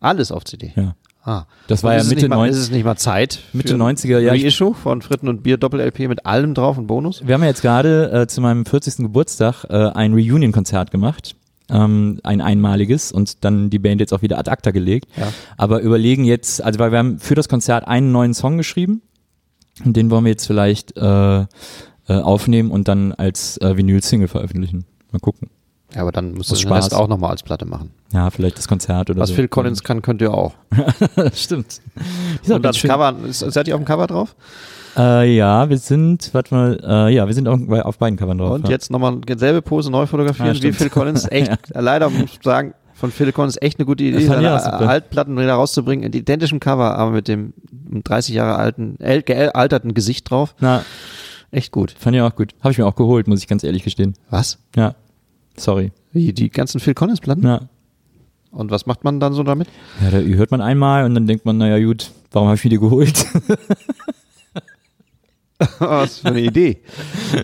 [0.00, 0.72] Alles auf CD.
[0.76, 0.94] Ja.
[1.24, 1.44] Ah.
[1.66, 2.56] Das war Und ja ist Mitte nicht mal, 90.
[2.56, 3.40] Ist es nicht mal Zeit?
[3.52, 6.86] Mitte für 90er, ja, ich- Reissue von Fritten und Bier Doppel-LP mit allem drauf und
[6.86, 7.26] Bonus?
[7.26, 8.96] Wir haben ja jetzt gerade äh, zu meinem 40.
[8.98, 11.34] Geburtstag äh, ein Reunion-Konzert gemacht.
[11.70, 15.06] Ähm, ein einmaliges und dann die Band jetzt auch wieder ad acta gelegt.
[15.18, 15.30] Ja.
[15.58, 19.02] Aber überlegen jetzt, also weil wir haben für das Konzert einen neuen Song geschrieben
[19.84, 21.46] und den wollen wir jetzt vielleicht äh, äh,
[22.06, 24.86] aufnehmen und dann als äh, Vinyl-Single veröffentlichen.
[25.12, 25.50] Mal gucken.
[25.94, 26.92] Ja, aber dann musst Aus du Spaß.
[26.92, 27.90] Auch nochmal als Platte machen.
[28.12, 29.34] Ja, vielleicht das Konzert oder Was so.
[29.34, 30.54] Phil Collins kann, könnt ihr auch.
[31.32, 31.80] Stimmt.
[32.48, 32.80] Und das.
[32.80, 34.36] Cover, seid ihr auf dem Cover drauf?
[34.96, 38.38] Äh, ja, wir sind, warte mal, äh, ja, wir sind auch bei- auf beiden Covern
[38.38, 38.52] drauf.
[38.52, 38.70] Und ja.
[38.70, 40.72] jetzt nochmal selbe Pose neu fotografieren Ja, wie.
[40.72, 41.26] Phil Collins.
[41.30, 44.50] Echt, leider muss ich sagen, von Phil Collins echt eine gute Idee, seine.
[44.52, 50.28] Altplatten wieder rauszubringen, in identischem Cover, aber mit dem 30 Jahre alten, äl- gealterten Gesicht
[50.30, 50.54] drauf.
[50.58, 50.82] Na,
[51.52, 51.94] Echt gut.
[51.96, 52.54] fand ich auch gut.
[52.60, 54.14] Habe ich mir auch geholt, muss ich ganz ehrlich gestehen.
[54.30, 54.58] Was?
[54.74, 54.94] Ja,
[55.56, 55.92] sorry.
[56.12, 57.44] Wie, die ganzen Phil Collins Platten?
[57.44, 57.60] Ja.
[58.50, 59.68] Und was macht man dann so damit?
[60.02, 62.70] Ja, da hört man einmal und dann denkt man, naja gut, warum habe ich mir
[62.70, 63.26] die geholt?
[65.78, 66.78] Was für eine Idee.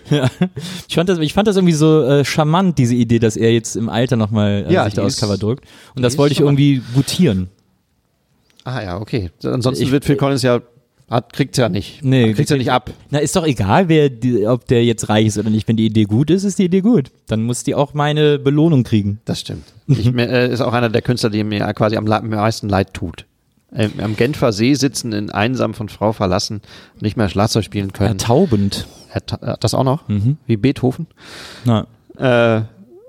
[0.87, 3.75] Ich fand das, ich fand das irgendwie so äh, charmant, diese Idee, dass er jetzt
[3.75, 5.65] im Alter nochmal äh, Ja, sich da aufs Cover drückt.
[5.95, 7.49] Und das wollte ich irgendwie gutieren.
[8.63, 9.31] Ah ja, okay.
[9.43, 10.61] Ansonsten Ich- wird Phil Collins ja,
[11.09, 12.03] hat, kriegt's ja nicht.
[12.03, 12.91] Nee, kriegt's ja nicht ab.
[13.09, 15.67] Na, ist doch egal, wer die, ob der jetzt reich ist oder nicht.
[15.67, 17.11] Wenn die Idee gut ist, ist die Idee gut.
[17.27, 19.19] Dann muss die auch meine Belohnung kriegen.
[19.25, 19.65] Das stimmt.
[19.87, 22.93] Ich, mir, äh, ist auch einer der Künstler, die mir quasi am, am meisten leid
[22.95, 23.25] tut.
[23.75, 26.61] Ähm, am Genfer See sitzen, in einsam von Frau verlassen,
[26.99, 28.11] nicht mehr Schlagzeug spielen können.
[28.19, 28.87] Ertaubend.
[29.11, 29.21] Er
[29.53, 30.07] äh, das auch noch?
[30.07, 30.37] Mhm.
[30.45, 31.07] Wie Beethoven.
[31.65, 32.61] Na, Äh,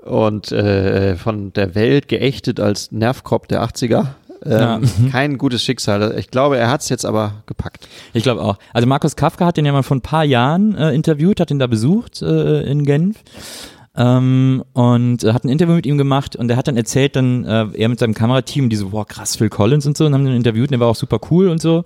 [0.09, 4.07] und äh, von der Welt geächtet als Nervkopf der 80er.
[4.45, 4.81] Ähm, Ja.
[5.11, 6.15] Kein gutes Schicksal.
[6.19, 7.89] Ich glaube, er hat es jetzt aber gepackt.
[8.13, 8.59] ich glaube auch.
[8.73, 11.59] Also Markus Kafka hat den ja mal vor ein paar Jahren äh, interviewt, hat ihn
[11.59, 13.17] da besucht äh, in Genf.
[13.97, 17.45] Ähm, und äh, hat ein Interview mit ihm gemacht und er hat dann erzählt, dann
[17.45, 20.25] äh, er mit seinem Kamerateam, die so, boah, krass, Phil Collins und so, und haben
[20.25, 21.83] den interviewt und der war auch super cool und so.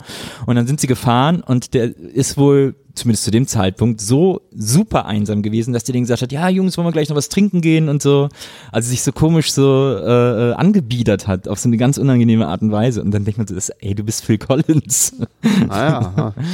[0.47, 5.07] Und dann sind sie gefahren und der ist wohl, zumindest zu dem Zeitpunkt, so super
[5.07, 7.61] einsam gewesen, dass der denen gesagt hat, ja, Jungs, wollen wir gleich noch was trinken
[7.61, 8.29] gehen und so.
[8.73, 12.63] Also sich so komisch so äh, äh, angebiedert hat, auf so eine ganz unangenehme Art
[12.63, 13.03] und Weise.
[13.03, 15.15] Und dann denkt man so, ey, du bist Phil Collins.
[15.69, 16.35] Naja, ja.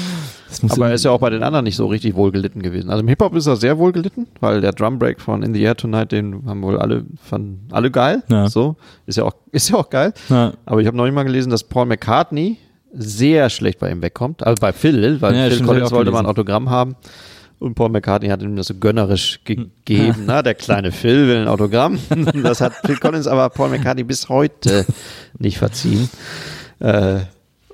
[0.69, 2.91] Aber er ist ja auch bei den anderen nicht so richtig wohlgelitten gewesen.
[2.91, 6.13] Also im Hip-Hop ist er sehr wohlgelitten, weil der Drumbreak von In the Air Tonight,
[6.13, 8.23] den haben wohl alle, fanden alle geil.
[8.29, 8.49] Ja.
[8.49, 8.77] So,
[9.07, 10.13] ist ja auch, ist ja auch geil.
[10.29, 10.53] Ja.
[10.65, 12.57] Aber ich habe noch nicht mal gelesen, dass Paul McCartney
[12.93, 14.47] sehr schlecht bei ihm wegkommt.
[14.47, 16.27] Also bei Phil, weil Ja, Phil Collins wollte mal ein.
[16.27, 16.97] Autogramm haben.
[17.59, 19.71] Und Paul McCartney hat ihm das so gönnerisch Hm.
[19.85, 20.23] gegeben.
[20.27, 21.99] Na, der kleine Phil will ein Autogramm.
[22.43, 24.85] Das hat Phil Collins aber Paul McCartney bis heute
[25.39, 26.09] nicht verziehen.
[26.81, 27.21] Äh,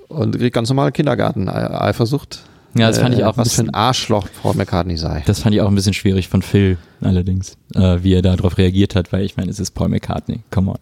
[0.08, 2.40] und kriegt ganz normale Kindergarten-Eifersucht.
[2.74, 5.22] Ja, das fand ich auch ein Was für ein Arschloch Paul McCartney sei.
[5.26, 8.94] Das fand ich auch ein bisschen schwierig von Phil allerdings, äh, wie er darauf reagiert
[8.96, 10.40] hat, weil ich meine, es ist Paul McCartney.
[10.50, 10.78] Come on.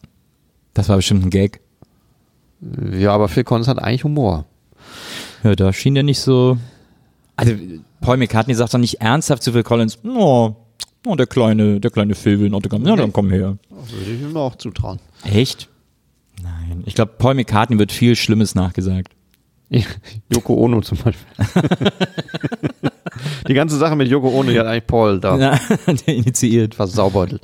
[0.75, 1.61] Das war bestimmt ein Gag.
[2.93, 4.45] Ja, aber Phil Collins hat eigentlich Humor.
[5.43, 6.59] Ja, da schien der nicht so.
[7.37, 7.55] Also
[8.01, 10.55] Paul McCartney sagt doch nicht ernsthaft zu Phil Collins, oh,
[11.07, 12.87] oh der kleine, der kleine Phil will Autogramm.
[12.87, 13.57] Ja, dann komm her.
[13.71, 15.01] Würde ich ihm auch zutrauen.
[15.25, 15.69] Echt?
[16.43, 16.83] Nein.
[16.87, 19.13] Ich glaube, Paul McCartney wird viel Schlimmes nachgesagt.
[20.33, 21.27] Yoko Ono zum Beispiel.
[23.49, 26.75] Die ganze Sache mit Yoko Ono, die hat eigentlich Paul da Ja, der initiiert.
[26.75, 27.43] versaubeutelt.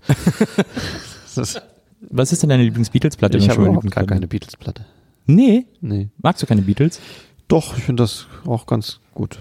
[2.08, 3.38] Was ist denn deine Lieblings-Beatles-Platte?
[3.38, 4.84] ich habe überhaupt gar keine Beatles-Platte.
[5.26, 5.66] Nee.
[5.80, 6.08] Nee.
[6.22, 7.00] Magst du keine Beatles?
[7.48, 9.40] Doch, ich finde das auch ganz gut.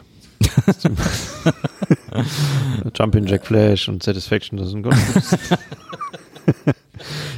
[2.97, 5.59] Jumpin' Jack Flash und Satisfaction, das sind ganz gut.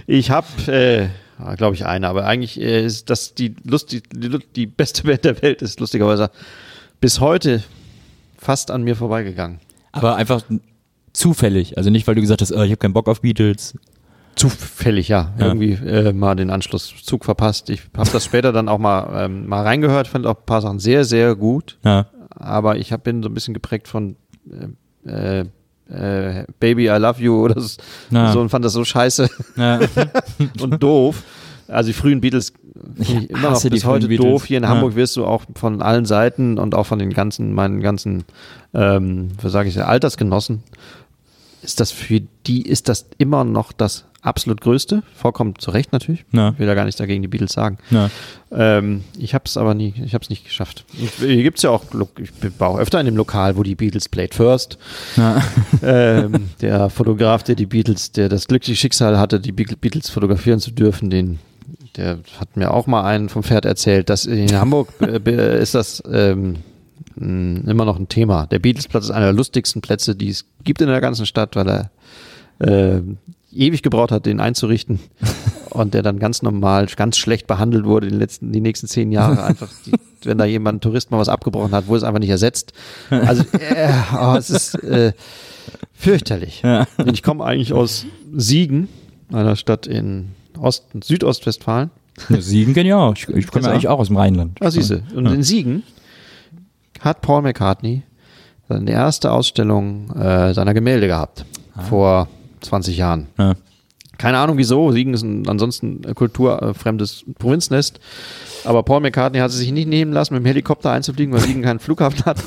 [0.08, 1.08] Ich habe, äh,
[1.56, 5.42] glaube ich, eine, aber eigentlich äh, ist das die, lustig, die, die beste Band der
[5.42, 6.32] Welt ist lustigerweise
[7.00, 7.64] bis heute
[8.38, 9.60] fast an mir vorbeigegangen.
[9.92, 10.42] Aber einfach
[11.14, 11.78] zufällig.
[11.78, 13.76] Also nicht, weil du gesagt hast, oh, ich habe keinen Bock auf Beatles.
[14.36, 15.34] Zufällig, ja.
[15.40, 15.48] Ja.
[15.48, 17.70] Irgendwie äh, mal den Anschlusszug verpasst.
[17.70, 20.80] Ich habe das später dann auch mal, ähm, mal reingehört, fand auch ein paar Sachen
[20.80, 21.78] sehr, sehr gut.
[21.84, 22.08] Ja.
[22.30, 24.16] Aber ich hab, bin so ein bisschen geprägt von
[25.06, 25.46] äh,
[25.90, 27.78] äh, Baby, I love you oder so,
[28.12, 28.34] Ja.
[28.34, 29.80] und fand das so scheiße ja.
[30.62, 31.24] und doof.
[31.70, 32.54] Also die frühen Beatles
[33.02, 34.26] finde ich immer noch bis heute Beatles.
[34.30, 34.46] doof.
[34.46, 34.70] Hier in Ja.
[34.70, 38.24] Hamburg wirst du auch von allen Seiten und auch von den ganzen, meinen ganzen,
[38.74, 40.64] ähm, was sage ich, Altersgenossen,
[41.68, 45.03] ist das für die, ist das immer noch das absolut Größte.
[45.15, 46.24] Vollkommen zu Recht natürlich.
[46.32, 46.49] Ja.
[46.51, 47.78] Ich will ja gar nichts dagegen die Beatles sagen.
[47.91, 48.09] Ja.
[48.51, 50.86] Ähm, ich habe es aber nie, ich habe es nicht geschafft.
[51.20, 51.84] Hier gibt's ja auch,
[52.18, 54.78] ich war auch öfter in dem Lokal, wo die Beatles played first.
[55.18, 55.41] Ja.
[55.84, 60.59] ähm, der Fotograf, der die Beatles, der das glückliche Schicksal hatte, die Be- Beatles fotografieren
[60.61, 61.39] zu dürfen, den,
[61.97, 66.01] der hat mir auch mal einen vom Pferd erzählt, dass in Hamburg äh, ist das
[66.09, 66.55] ähm,
[67.16, 68.45] mh, immer noch ein Thema.
[68.48, 71.68] Der Beatlesplatz ist einer der lustigsten Plätze, die es gibt in der ganzen Stadt, weil
[71.70, 71.89] er
[72.60, 73.02] äh,
[73.54, 75.00] ewig gebraucht hat, den einzurichten
[75.70, 79.43] und der dann ganz normal, ganz schlecht behandelt wurde die letzten, die nächsten zehn Jahre
[79.43, 79.93] einfach, die,
[80.24, 82.74] wenn da jemand ein Tourist mal was abgebrochen hat, wurde es einfach nicht ersetzt.
[83.10, 83.89] Also äh,
[84.20, 85.14] oh, es ist äh,
[85.93, 86.62] fürchterlich.
[86.64, 86.88] Ja.
[87.06, 88.88] Ich komme eigentlich aus Siegen,
[89.32, 90.30] einer Stadt in
[90.60, 91.91] Ost- Südostwestfalen.
[92.30, 93.28] Ja, Siegen kenne ich.
[93.30, 94.58] Ich, komme ja eigentlich auch aus dem Rheinland.
[94.62, 95.04] Ah, siehste.
[95.14, 95.34] Und Ja.
[95.34, 95.84] in Siegen
[97.02, 98.04] hat Paul McCartney
[98.70, 101.45] seine erste Ausstellung äh, seiner Gemälde gehabt.
[101.89, 102.28] Vor
[102.62, 103.28] 20 Jahren.
[103.38, 103.54] Ja.
[104.18, 104.91] Keine Ahnung wieso.
[104.91, 108.00] Siegen ist ein ansonsten kulturfremdes Provinznest.
[108.66, 111.62] Aber Paul McCartney hat es sich nicht nehmen lassen, mit dem Helikopter einzufliegen, weil Siegen
[111.62, 112.38] keinen Flughafen hat.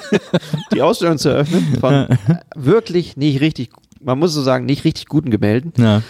[0.74, 2.08] die Ausstellung zu eröffnen von
[2.56, 3.70] wirklich nicht richtig,
[4.02, 5.72] man muss so sagen, nicht richtig guten Gemälden.
[5.78, 6.02] Ja.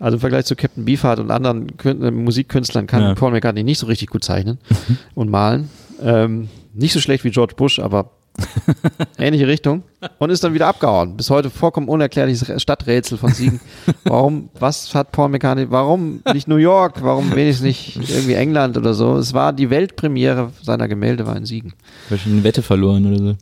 [0.00, 3.14] Also im Vergleich zu Captain Beefheart und anderen Kün äh, Musikkünstlern kann Ja.
[3.14, 4.58] Paul McCartney nicht so richtig gut zeichnen
[5.14, 5.70] und malen.
[6.02, 8.10] Ähm, nicht so schlecht wie George Bush, aber
[9.18, 9.82] ähnliche Richtung.
[10.18, 11.16] Und ist dann wieder abgehauen.
[11.16, 13.60] Bis heute vollkommen unerklärliches Stadträtsel von Siegen.
[14.04, 18.94] Warum, was hat Paul McCartney, warum nicht New York, warum wenigstens nicht irgendwie England oder
[18.94, 19.16] so?
[19.16, 21.72] Es war die Weltpremiere seiner Gemälde war in Siegen.
[22.08, 23.36] Wahrscheinlich eine Wette verloren oder so.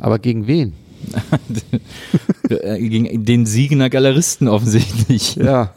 [0.00, 0.74] Aber gegen wen?
[2.48, 5.36] Gegen den Siegener Galeristen offensichtlich.
[5.36, 5.72] Ja.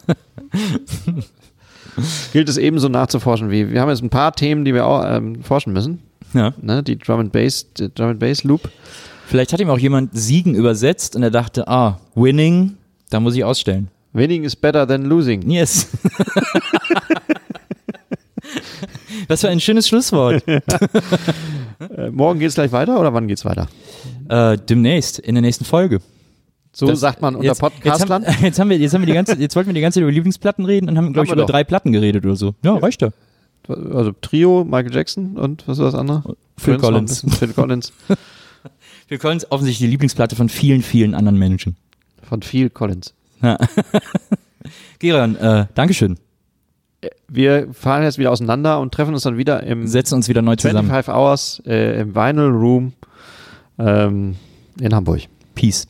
[2.32, 3.70] Gilt es ebenso nachzuforschen wie.
[3.70, 6.00] Wir haben jetzt ein paar Themen, die wir auch ähm, forschen müssen.
[6.34, 6.52] Ja.
[6.60, 6.82] Ne?
[6.82, 8.70] Die Drum and Bass, die Drum and Bass Loop.
[9.26, 12.76] Vielleicht hat ihm auch jemand Siegen übersetzt und er dachte, ah, winning,
[13.10, 13.88] da muss ich ausstellen.
[14.12, 15.48] Winning is better than losing.
[15.50, 15.88] Yes.
[19.28, 20.42] Was für ein schönes Schlusswort.
[21.96, 23.66] Äh, morgen geht's gleich weiter oder wann geht's weiter?
[24.28, 25.98] Äh, demnächst, in der nächsten Folge.
[26.72, 28.24] So Das- sagt man unter jetzt, jetzt, Podcastlern.
[28.24, 30.02] haben, jetzt haben wir, jetzt haben wir die ganze, jetzt wollten wir die ganze Zeit
[30.02, 31.50] über Lieblingsplatten reden und haben, glaube ich, über doch.
[31.50, 32.54] drei Platten geredet oder so.
[32.62, 33.08] Ja, reicht ja.
[33.68, 36.36] Also Trio, Michael Jackson und was war das andere?
[36.56, 37.22] Phil Collins.
[37.22, 37.30] bisschen.
[37.30, 37.92] Phil Collins.
[39.08, 41.76] Phil Collins offensichtlich die Lieblingsplatte von vielen, vielen anderen Menschen.
[42.22, 43.14] Von Phil Collins.
[44.98, 46.18] Geran, äh, Dankeschön.
[47.28, 50.54] Wir fahren jetzt wieder auseinander und treffen uns dann wieder im Setzen uns wieder neu
[50.56, 50.88] zusammen.
[50.88, 52.92] 25 Hours äh, im Vinyl Room
[53.78, 54.36] ähm,
[54.80, 55.22] in Hamburg.
[55.54, 55.86] Peace.